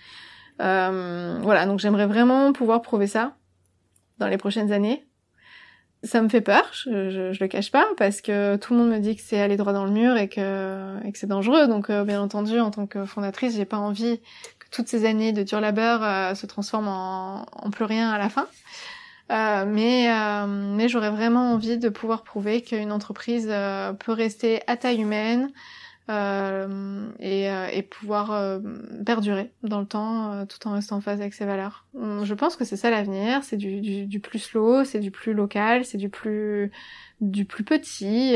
voilà, 0.57 1.65
donc 1.65 1.79
j'aimerais 1.79 2.07
vraiment 2.07 2.53
pouvoir 2.53 2.81
prouver 2.81 3.07
ça 3.07 3.35
dans 4.17 4.27
les 4.27 4.37
prochaines 4.37 4.71
années 4.71 5.05
ça 6.03 6.21
me 6.21 6.29
fait 6.29 6.41
peur, 6.41 6.67
je, 6.73 7.31
je, 7.31 7.39
le 7.39 7.47
cache 7.47 7.71
pas, 7.71 7.85
parce 7.97 8.21
que 8.21 8.55
tout 8.55 8.73
le 8.73 8.79
monde 8.79 8.89
me 8.89 8.99
dit 8.99 9.15
que 9.15 9.21
c'est 9.21 9.39
aller 9.39 9.55
droit 9.55 9.73
dans 9.73 9.85
le 9.85 9.91
mur 9.91 10.17
et 10.17 10.27
que, 10.27 10.97
et 11.05 11.11
que 11.11 11.17
c'est 11.17 11.27
dangereux. 11.27 11.67
Donc, 11.67 11.89
euh, 11.89 12.03
bien 12.03 12.21
entendu, 12.21 12.59
en 12.59 12.71
tant 12.71 12.87
que 12.87 13.05
fondatrice, 13.05 13.55
j'ai 13.55 13.65
pas 13.65 13.77
envie 13.77 14.19
que 14.59 14.65
toutes 14.71 14.87
ces 14.87 15.05
années 15.05 15.31
de 15.31 15.43
dur 15.43 15.61
labeur 15.61 16.03
euh, 16.03 16.33
se 16.33 16.47
transforment 16.47 16.87
en, 16.87 17.45
en, 17.51 17.69
plus 17.69 17.85
rien 17.85 18.09
à 18.09 18.17
la 18.17 18.29
fin. 18.29 18.47
Euh, 19.31 19.65
mais 19.65 20.09
mais 20.47 20.89
j'aurais 20.89 21.11
vraiment 21.11 21.53
envie 21.53 21.77
de 21.77 21.87
pouvoir 21.87 22.23
prouver 22.23 22.61
qu'une 22.61 22.91
entreprise 22.91 23.47
peut 23.99 24.11
rester 24.11 24.61
à 24.67 24.75
taille 24.75 25.01
humaine, 25.01 25.51
euh, 25.51 25.57
et, 27.19 27.49
euh, 27.49 27.67
et, 27.71 27.81
pouvoir 27.81 28.31
euh, 28.31 28.59
perdurer 29.05 29.51
dans 29.63 29.79
le 29.79 29.85
temps 29.85 30.45
tout 30.45 30.67
en 30.67 30.73
restant 30.73 30.97
en 30.97 31.01
phase 31.01 31.21
avec 31.21 31.33
ses 31.33 31.45
valeurs. 31.45 31.85
Je 31.95 32.33
pense 32.33 32.55
que 32.55 32.65
c'est 32.65 32.77
ça 32.77 32.89
l'avenir, 32.89 33.43
c'est 33.43 33.57
du, 33.57 33.81
du, 33.81 34.05
du, 34.05 34.19
plus 34.19 34.39
slow, 34.39 34.83
c'est 34.83 34.99
du 34.99 35.11
plus 35.11 35.33
local, 35.33 35.85
c'est 35.85 35.97
du 35.97 36.09
plus 36.09 36.71
du 37.21 37.45
plus 37.45 37.63
petit. 37.63 38.35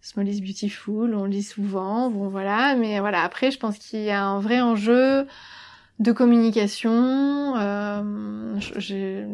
Small 0.00 0.28
is 0.28 0.40
beautiful, 0.40 1.14
on 1.14 1.24
le 1.24 1.30
dit 1.30 1.42
souvent, 1.42 2.08
bon 2.08 2.28
voilà, 2.28 2.76
mais 2.76 3.00
voilà, 3.00 3.22
après 3.22 3.50
je 3.50 3.58
pense 3.58 3.78
qu'il 3.78 4.00
y 4.00 4.10
a 4.10 4.24
un 4.24 4.40
vrai 4.40 4.60
enjeu 4.60 5.26
de 5.98 6.12
communication, 6.12 7.56
euh, 7.56 8.54
j'ai 8.76 9.26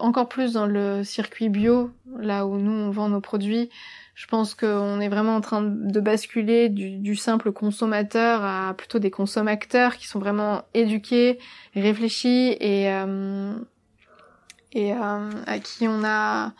encore 0.00 0.28
plus 0.28 0.54
dans 0.54 0.66
le 0.66 1.04
circuit 1.04 1.48
bio, 1.48 1.90
là 2.18 2.46
où 2.46 2.58
nous 2.58 2.72
on 2.72 2.90
vend 2.90 3.08
nos 3.08 3.20
produits, 3.20 3.70
je 4.20 4.26
pense 4.26 4.54
qu'on 4.54 5.00
est 5.00 5.08
vraiment 5.08 5.34
en 5.34 5.40
train 5.40 5.62
de 5.62 5.98
basculer 5.98 6.68
du, 6.68 7.16
simple 7.16 7.52
consommateur 7.52 8.44
à 8.44 8.74
plutôt 8.74 8.98
des 8.98 9.10
consommateurs 9.10 9.96
qui 9.96 10.06
sont 10.06 10.18
vraiment 10.18 10.60
éduqués, 10.74 11.38
réfléchis 11.74 12.54
et 12.60 12.92
euh, 12.92 13.54
et 14.72 14.92
euh, 14.92 15.30
à 15.46 15.58
qui 15.58 15.88
on 15.88 16.04
a 16.04 16.52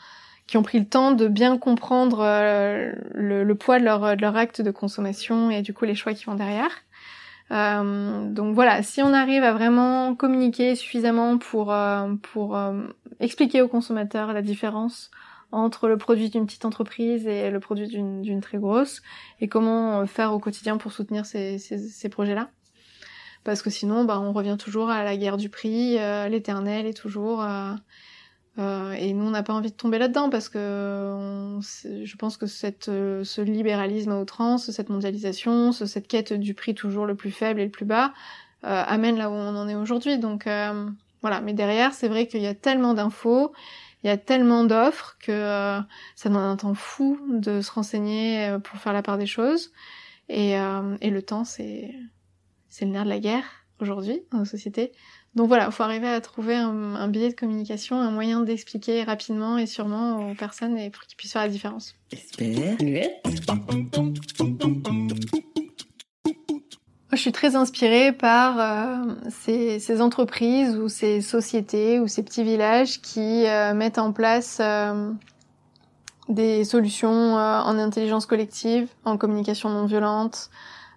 qui 0.46 0.56
ont 0.56 0.62
pris 0.62 0.78
le 0.78 0.86
temps 0.86 1.12
de 1.12 1.28
bien 1.28 1.58
comprendre 1.58 2.20
euh, 2.22 2.94
le, 3.12 3.54
poids 3.54 3.78
de 3.78 3.84
leur, 3.84 4.16
de 4.16 4.22
leur 4.22 4.38
acte 4.38 4.62
de 4.62 4.70
consommation 4.70 5.50
et 5.50 5.60
du 5.60 5.74
coup 5.74 5.84
les 5.84 5.94
choix 5.94 6.14
qui 6.14 6.24
vont 6.24 6.36
derrière. 6.36 6.70
donc 7.50 8.54
voilà, 8.54 8.82
si 8.82 9.02
on 9.02 9.12
arrive 9.12 9.44
à 9.44 9.52
vraiment 9.52 10.14
communiquer 10.14 10.76
suffisamment 10.76 11.36
pour 11.36 11.76
pour 12.32 12.58
expliquer 13.20 13.60
aux 13.60 13.68
consommateurs 13.68 14.32
la 14.32 14.40
différence 14.40 15.10
entre 15.52 15.88
le 15.88 15.96
produit 15.96 16.30
d'une 16.30 16.46
petite 16.46 16.64
entreprise 16.64 17.26
et 17.26 17.50
le 17.50 17.60
produit 17.60 17.88
d'une 17.88 18.40
très 18.40 18.58
grosse 18.58 19.02
et 19.40 19.48
comment 19.48 20.06
faire 20.06 20.32
au 20.32 20.38
quotidien 20.38 20.76
pour 20.76 20.92
soutenir 20.92 21.26
ces, 21.26 21.58
ces, 21.58 21.78
ces 21.78 22.08
projets-là. 22.08 22.50
Parce 23.44 23.62
que 23.62 23.70
sinon, 23.70 24.04
bah, 24.04 24.20
on 24.20 24.32
revient 24.32 24.56
toujours 24.58 24.90
à 24.90 25.02
la 25.02 25.16
guerre 25.16 25.36
du 25.36 25.48
prix, 25.48 25.98
euh, 25.98 26.28
l'éternel 26.28 26.86
est 26.86 26.96
toujours 26.96 27.42
euh, 27.42 27.72
Euh, 28.58 28.92
et 28.92 29.12
nous, 29.12 29.24
on 29.26 29.30
n'a 29.30 29.42
pas 29.42 29.54
envie 29.54 29.70
de 29.70 29.76
tomber 29.76 29.98
là-dedans 29.98 30.28
parce 30.28 30.48
que 30.48 31.58
je 31.60 32.16
pense 32.16 32.36
que 32.36 32.46
cette, 32.46 32.88
euh, 32.88 33.24
ce 33.24 33.40
libéralisme 33.40 34.10
à 34.10 34.20
outrance, 34.20 34.70
cette 34.70 34.90
mondialisation, 34.90 35.72
cette 35.72 36.08
quête 36.08 36.32
du 36.32 36.54
prix 36.54 36.74
toujours 36.74 37.06
le 37.06 37.14
plus 37.14 37.30
faible 37.30 37.60
et 37.60 37.64
le 37.64 37.70
plus 37.70 37.86
bas, 37.86 38.12
euh, 38.64 38.82
amène 38.86 39.16
là 39.16 39.30
où 39.30 39.34
on 39.34 39.56
en 39.56 39.68
est 39.68 39.76
aujourd'hui. 39.76 40.18
Donc 40.18 40.48
voilà, 41.22 41.40
mais 41.42 41.52
derrière, 41.52 41.92
c'est 41.94 42.08
vrai 42.08 42.26
qu'il 42.26 42.42
y 42.42 42.46
a 42.46 42.54
tellement 42.54 42.94
d'infos, 42.94 43.52
il 44.02 44.06
y 44.06 44.10
a 44.10 44.16
tellement 44.16 44.64
d'offres 44.64 45.16
que 45.20 45.32
ça 46.16 46.28
demande 46.28 46.44
un 46.44 46.56
temps 46.56 46.74
fou 46.74 47.18
de 47.28 47.60
se 47.60 47.70
renseigner 47.70 48.56
pour 48.64 48.78
faire 48.78 48.92
la 48.92 49.02
part 49.02 49.18
des 49.18 49.26
choses. 49.26 49.72
Et, 50.28 50.52
et 50.52 51.10
le 51.10 51.22
temps, 51.22 51.44
c'est 51.44 51.94
c'est 52.70 52.86
le 52.86 52.92
nerf 52.92 53.04
de 53.04 53.10
la 53.10 53.18
guerre 53.18 53.44
aujourd'hui 53.80 54.22
dans 54.32 54.38
nos 54.38 54.44
sociétés. 54.44 54.92
Donc 55.34 55.48
voilà, 55.48 55.66
il 55.66 55.72
faut 55.72 55.82
arriver 55.82 56.08
à 56.08 56.20
trouver 56.20 56.56
un, 56.56 56.94
un, 56.94 57.08
billet 57.08 57.28
de 57.28 57.34
communication, 57.34 57.96
un 58.00 58.10
moyen 58.10 58.40
d'expliquer 58.40 59.04
rapidement 59.04 59.58
et 59.58 59.66
sûrement 59.66 60.30
aux 60.30 60.34
personnes 60.34 60.76
et 60.78 60.90
pour 60.90 61.02
qu'ils 61.04 61.16
puissent 61.16 61.32
faire 61.32 61.42
la 61.42 61.48
différence. 61.48 61.94
Je 67.12 67.16
suis 67.16 67.32
très 67.32 67.56
inspirée 67.56 68.12
par 68.12 68.60
euh, 68.60 69.14
ces, 69.30 69.80
ces, 69.80 70.00
entreprises 70.00 70.76
ou 70.76 70.88
ces 70.88 71.20
sociétés 71.20 71.98
ou 71.98 72.06
ces 72.06 72.22
petits 72.22 72.44
villages 72.44 73.00
qui 73.00 73.46
euh, 73.46 73.74
mettent 73.74 73.98
en 73.98 74.12
place 74.12 74.58
euh, 74.60 75.10
des 76.28 76.62
solutions 76.64 77.34
en 77.34 77.78
intelligence 77.78 78.26
collective, 78.26 78.88
en 79.04 79.16
communication 79.16 79.70
non 79.70 79.86
violente. 79.86 80.50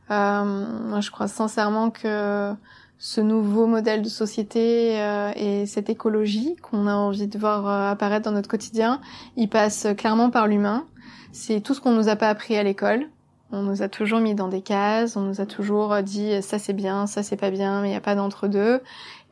moi, 0.10 1.00
je 1.00 1.10
crois 1.10 1.28
sincèrement 1.28 1.90
que 1.90 2.54
ce 3.00 3.20
nouveau 3.20 3.66
modèle 3.66 4.04
de 4.04 4.10
société 4.10 4.94
et 5.36 5.66
cette 5.66 5.90
écologie 5.90 6.56
qu'on 6.62 6.86
a 6.86 6.94
envie 6.94 7.28
de 7.28 7.40
voir 7.40 7.68
apparaître 7.90 8.26
dans 8.26 8.36
notre 8.36 8.48
quotidien, 8.48 9.02
il 9.36 9.50
passe 9.50 9.88
clairement 9.98 10.30
par 10.30 10.48
l'humain. 10.48 10.86
C'est 11.32 11.62
tout 11.62 11.74
ce 11.74 11.82
qu'on 11.82 11.94
nous 11.94 12.10
a 12.10 12.16
pas 12.16 12.30
appris 12.30 12.56
à 12.56 12.62
l'école. 12.62 13.10
On 13.56 13.62
nous 13.62 13.84
a 13.84 13.88
toujours 13.88 14.20
mis 14.20 14.34
dans 14.34 14.48
des 14.48 14.62
cases, 14.62 15.16
on 15.16 15.22
nous 15.22 15.40
a 15.40 15.46
toujours 15.46 15.96
dit 16.02 16.42
ça 16.42 16.58
c'est 16.58 16.74
bien, 16.74 17.06
ça 17.06 17.22
c'est 17.22 17.38
pas 17.38 17.52
bien, 17.52 17.82
mais 17.82 17.90
il 17.90 17.92
n'y 17.92 17.98
a 17.98 18.02
pas 18.02 18.16
d'entre-deux. 18.16 18.82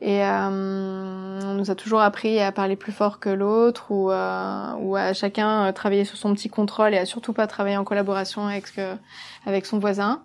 Et 0.00 0.24
euh, 0.24 1.40
on 1.44 1.54
nous 1.54 1.70
a 1.70 1.74
toujours 1.74 2.00
appris 2.00 2.40
à 2.40 2.50
parler 2.52 2.76
plus 2.76 2.92
fort 2.92 3.20
que 3.20 3.28
l'autre 3.28 3.90
ou, 3.90 4.10
euh, 4.10 4.72
ou 4.80 4.96
à 4.96 5.12
chacun 5.12 5.72
travailler 5.72 6.04
sur 6.04 6.16
son 6.16 6.34
petit 6.34 6.48
contrôle 6.48 6.94
et 6.94 6.98
à 6.98 7.04
surtout 7.04 7.32
pas 7.32 7.46
travailler 7.46 7.76
en 7.76 7.84
collaboration 7.84 8.46
avec, 8.46 8.64
avec 9.44 9.66
son 9.66 9.78
voisin. 9.78 10.22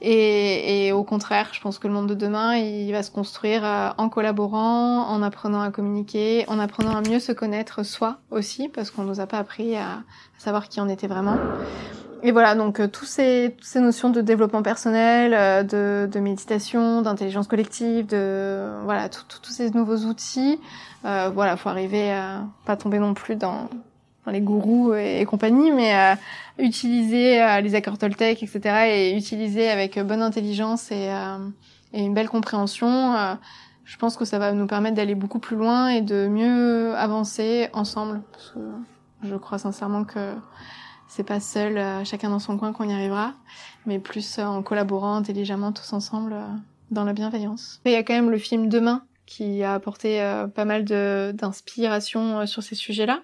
Et, 0.00 0.86
et, 0.86 0.92
au 0.92 1.04
contraire, 1.04 1.48
je 1.52 1.60
pense 1.60 1.78
que 1.78 1.86
le 1.86 1.92
monde 1.92 2.06
de 2.06 2.14
demain, 2.14 2.56
il 2.56 2.90
va 2.92 3.02
se 3.02 3.10
construire 3.10 3.64
euh, 3.64 3.90
en 3.98 4.08
collaborant, 4.08 5.06
en 5.08 5.22
apprenant 5.22 5.60
à 5.60 5.70
communiquer, 5.70 6.44
en 6.48 6.58
apprenant 6.58 6.96
à 6.96 7.02
mieux 7.02 7.20
se 7.20 7.32
connaître 7.32 7.82
soi 7.84 8.18
aussi, 8.30 8.68
parce 8.68 8.90
qu'on 8.90 9.02
nous 9.02 9.20
a 9.20 9.26
pas 9.26 9.38
appris 9.38 9.76
à, 9.76 9.88
à 9.88 10.00
savoir 10.38 10.68
qui 10.68 10.80
on 10.80 10.88
était 10.88 11.06
vraiment. 11.06 11.36
Et 12.22 12.32
voilà, 12.32 12.54
donc 12.54 12.80
euh, 12.80 12.88
tous 12.88 13.06
ces, 13.06 13.54
toutes 13.56 13.66
ces 13.66 13.80
notions 13.80 14.10
de 14.10 14.20
développement 14.20 14.62
personnel, 14.62 15.32
euh, 15.34 15.62
de, 15.62 16.10
de, 16.10 16.20
méditation, 16.20 17.02
d'intelligence 17.02 17.46
collective, 17.46 18.06
de 18.06 18.68
voilà, 18.84 19.08
tous 19.08 19.50
ces 19.50 19.70
nouveaux 19.70 20.06
outils. 20.06 20.58
Euh, 21.04 21.30
voilà, 21.32 21.56
faut 21.56 21.68
arriver 21.68 22.12
à 22.12 22.44
pas 22.66 22.76
tomber 22.76 22.98
non 22.98 23.14
plus 23.14 23.36
dans 23.36 23.68
les 24.30 24.40
gourous 24.40 24.94
et, 24.94 25.24
compagnie, 25.24 25.70
mais 25.70 25.94
euh, 25.94 26.14
utiliser 26.58 27.42
euh, 27.42 27.60
les 27.60 27.74
accords 27.74 27.98
Toltec, 27.98 28.42
etc., 28.42 28.60
et 28.88 29.16
utiliser 29.16 29.68
avec 29.68 29.98
bonne 29.98 30.22
intelligence 30.22 30.90
et, 30.90 31.08
euh, 31.10 31.38
et 31.92 32.02
une 32.02 32.14
belle 32.14 32.28
compréhension, 32.28 33.14
je 33.84 33.96
pense 33.96 34.16
que 34.16 34.24
ça 34.24 34.38
va 34.38 34.52
nous 34.52 34.66
permettre 34.66 34.94
d'aller 34.94 35.16
beaucoup 35.16 35.40
plus 35.40 35.56
loin 35.56 35.88
et 35.88 36.00
de 36.00 36.28
mieux 36.28 36.94
avancer 36.96 37.68
ensemble. 37.72 38.22
Parce 38.30 38.50
que 38.50 38.60
je 39.24 39.34
crois 39.34 39.58
sincèrement 39.58 40.04
que 40.04 40.34
c'est 41.10 41.24
pas 41.24 41.40
seul, 41.40 42.04
chacun 42.06 42.30
dans 42.30 42.38
son 42.38 42.56
coin 42.56 42.72
qu'on 42.72 42.88
y 42.88 42.92
arrivera, 42.92 43.34
mais 43.84 43.98
plus 43.98 44.38
en 44.38 44.62
collaborant 44.62 45.16
intelligemment 45.16 45.72
tous 45.72 45.92
ensemble 45.92 46.34
dans 46.90 47.04
la 47.04 47.12
bienveillance. 47.12 47.80
Il 47.84 47.92
y 47.92 47.96
a 47.96 48.02
quand 48.02 48.14
même 48.14 48.30
le 48.30 48.38
film 48.38 48.68
Demain 48.68 49.02
qui 49.26 49.62
a 49.62 49.74
apporté 49.74 50.20
pas 50.54 50.64
mal 50.64 50.84
d'inspiration 50.84 52.46
sur 52.46 52.62
ces 52.62 52.74
sujets-là 52.74 53.20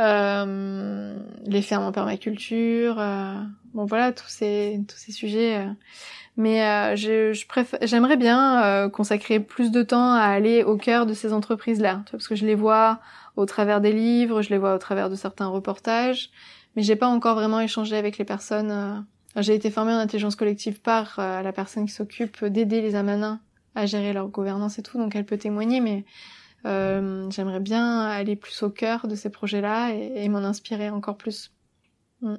euh, 0.00 1.16
les 1.46 1.62
fermes 1.62 1.84
en 1.84 1.92
permaculture, 1.92 2.96
euh, 2.98 3.34
bon 3.74 3.84
voilà 3.84 4.12
tous 4.12 4.28
ces 4.28 4.80
tous 4.88 4.96
ces 4.96 5.12
sujets. 5.12 5.58
Euh. 5.58 5.70
Mais 6.36 6.64
euh, 6.64 6.96
j'aimerais 7.82 8.16
bien 8.16 8.64
euh, 8.64 8.88
consacrer 8.88 9.38
plus 9.38 9.70
de 9.70 9.84
temps 9.84 10.14
à 10.14 10.22
aller 10.22 10.64
au 10.64 10.76
cœur 10.76 11.06
de 11.06 11.14
ces 11.14 11.32
entreprises-là, 11.32 12.02
parce 12.10 12.26
que 12.26 12.34
je 12.34 12.44
les 12.44 12.56
vois 12.56 12.98
au 13.36 13.46
travers 13.46 13.80
des 13.80 13.92
livres, 13.92 14.42
je 14.42 14.50
les 14.50 14.58
vois 14.58 14.74
au 14.74 14.78
travers 14.78 15.08
de 15.10 15.14
certains 15.14 15.46
reportages, 15.46 16.30
mais 16.76 16.82
j'ai 16.82 16.96
pas 16.96 17.08
encore 17.08 17.34
vraiment 17.34 17.60
échangé 17.60 17.96
avec 17.96 18.18
les 18.18 18.24
personnes. 18.24 19.06
J'ai 19.36 19.54
été 19.54 19.70
formée 19.70 19.92
en 19.92 19.98
intelligence 19.98 20.36
collective 20.36 20.80
par 20.80 21.14
la 21.18 21.52
personne 21.52 21.86
qui 21.86 21.92
s'occupe 21.92 22.44
d'aider 22.44 22.80
les 22.80 22.94
amanins 22.94 23.40
à 23.74 23.86
gérer 23.86 24.12
leur 24.12 24.28
gouvernance 24.28 24.78
et 24.78 24.82
tout, 24.82 24.98
donc 24.98 25.16
elle 25.16 25.24
peut 25.24 25.38
témoigner, 25.38 25.80
mais 25.80 26.04
euh, 26.66 27.28
j'aimerais 27.30 27.60
bien 27.60 28.00
aller 28.00 28.36
plus 28.36 28.62
au 28.62 28.70
cœur 28.70 29.06
de 29.06 29.14
ces 29.14 29.30
projets-là 29.30 29.90
et, 29.92 30.28
m'en 30.28 30.38
inspirer 30.38 30.90
encore 30.90 31.16
plus. 31.16 31.52
Mm. 32.22 32.36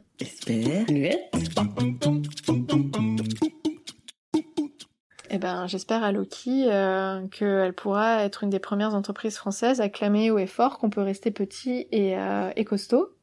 Eh 5.31 5.37
ben, 5.37 5.67
j'espère 5.67 6.03
à 6.03 6.11
Loki 6.11 6.65
euh, 6.67 7.27
qu'elle 7.27 7.73
pourra 7.73 8.23
être 8.23 8.43
une 8.43 8.49
des 8.49 8.59
premières 8.59 8.95
entreprises 8.95 9.35
françaises 9.35 9.81
à 9.81 9.89
clamer 9.89 10.31
haut 10.31 10.37
et 10.37 10.47
fort 10.47 10.77
qu'on 10.77 10.89
peut 10.89 11.01
rester 11.01 11.29
petit 11.29 11.87
et, 11.91 12.17
euh, 12.17 12.51
et 12.55 12.63
costaud. 12.63 13.14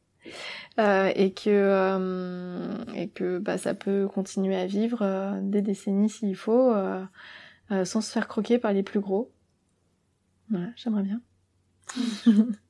Euh, 0.79 1.13
et 1.15 1.33
que 1.33 1.51
euh, 1.51 2.83
et 2.95 3.09
que 3.09 3.39
bah, 3.39 3.59
ça 3.59 3.75
peut 3.75 4.09
continuer 4.09 4.57
à 4.57 4.65
vivre 4.67 5.03
euh, 5.03 5.39
des 5.43 5.61
décennies 5.61 6.09
s'il 6.09 6.35
faut 6.35 6.73
sans 7.85 8.01
se 8.01 8.13
faire 8.13 8.29
croquer 8.29 8.59
par 8.59 8.73
les 8.73 8.83
plus 8.83 9.01
gros. 9.01 9.31
Voilà, 10.51 10.69
j'aimerais 10.77 11.03
bien. 11.03 11.21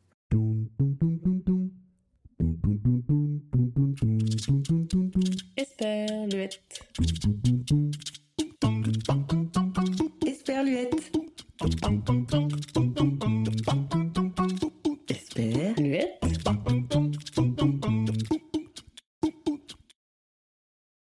Esperluette. 5.56 6.60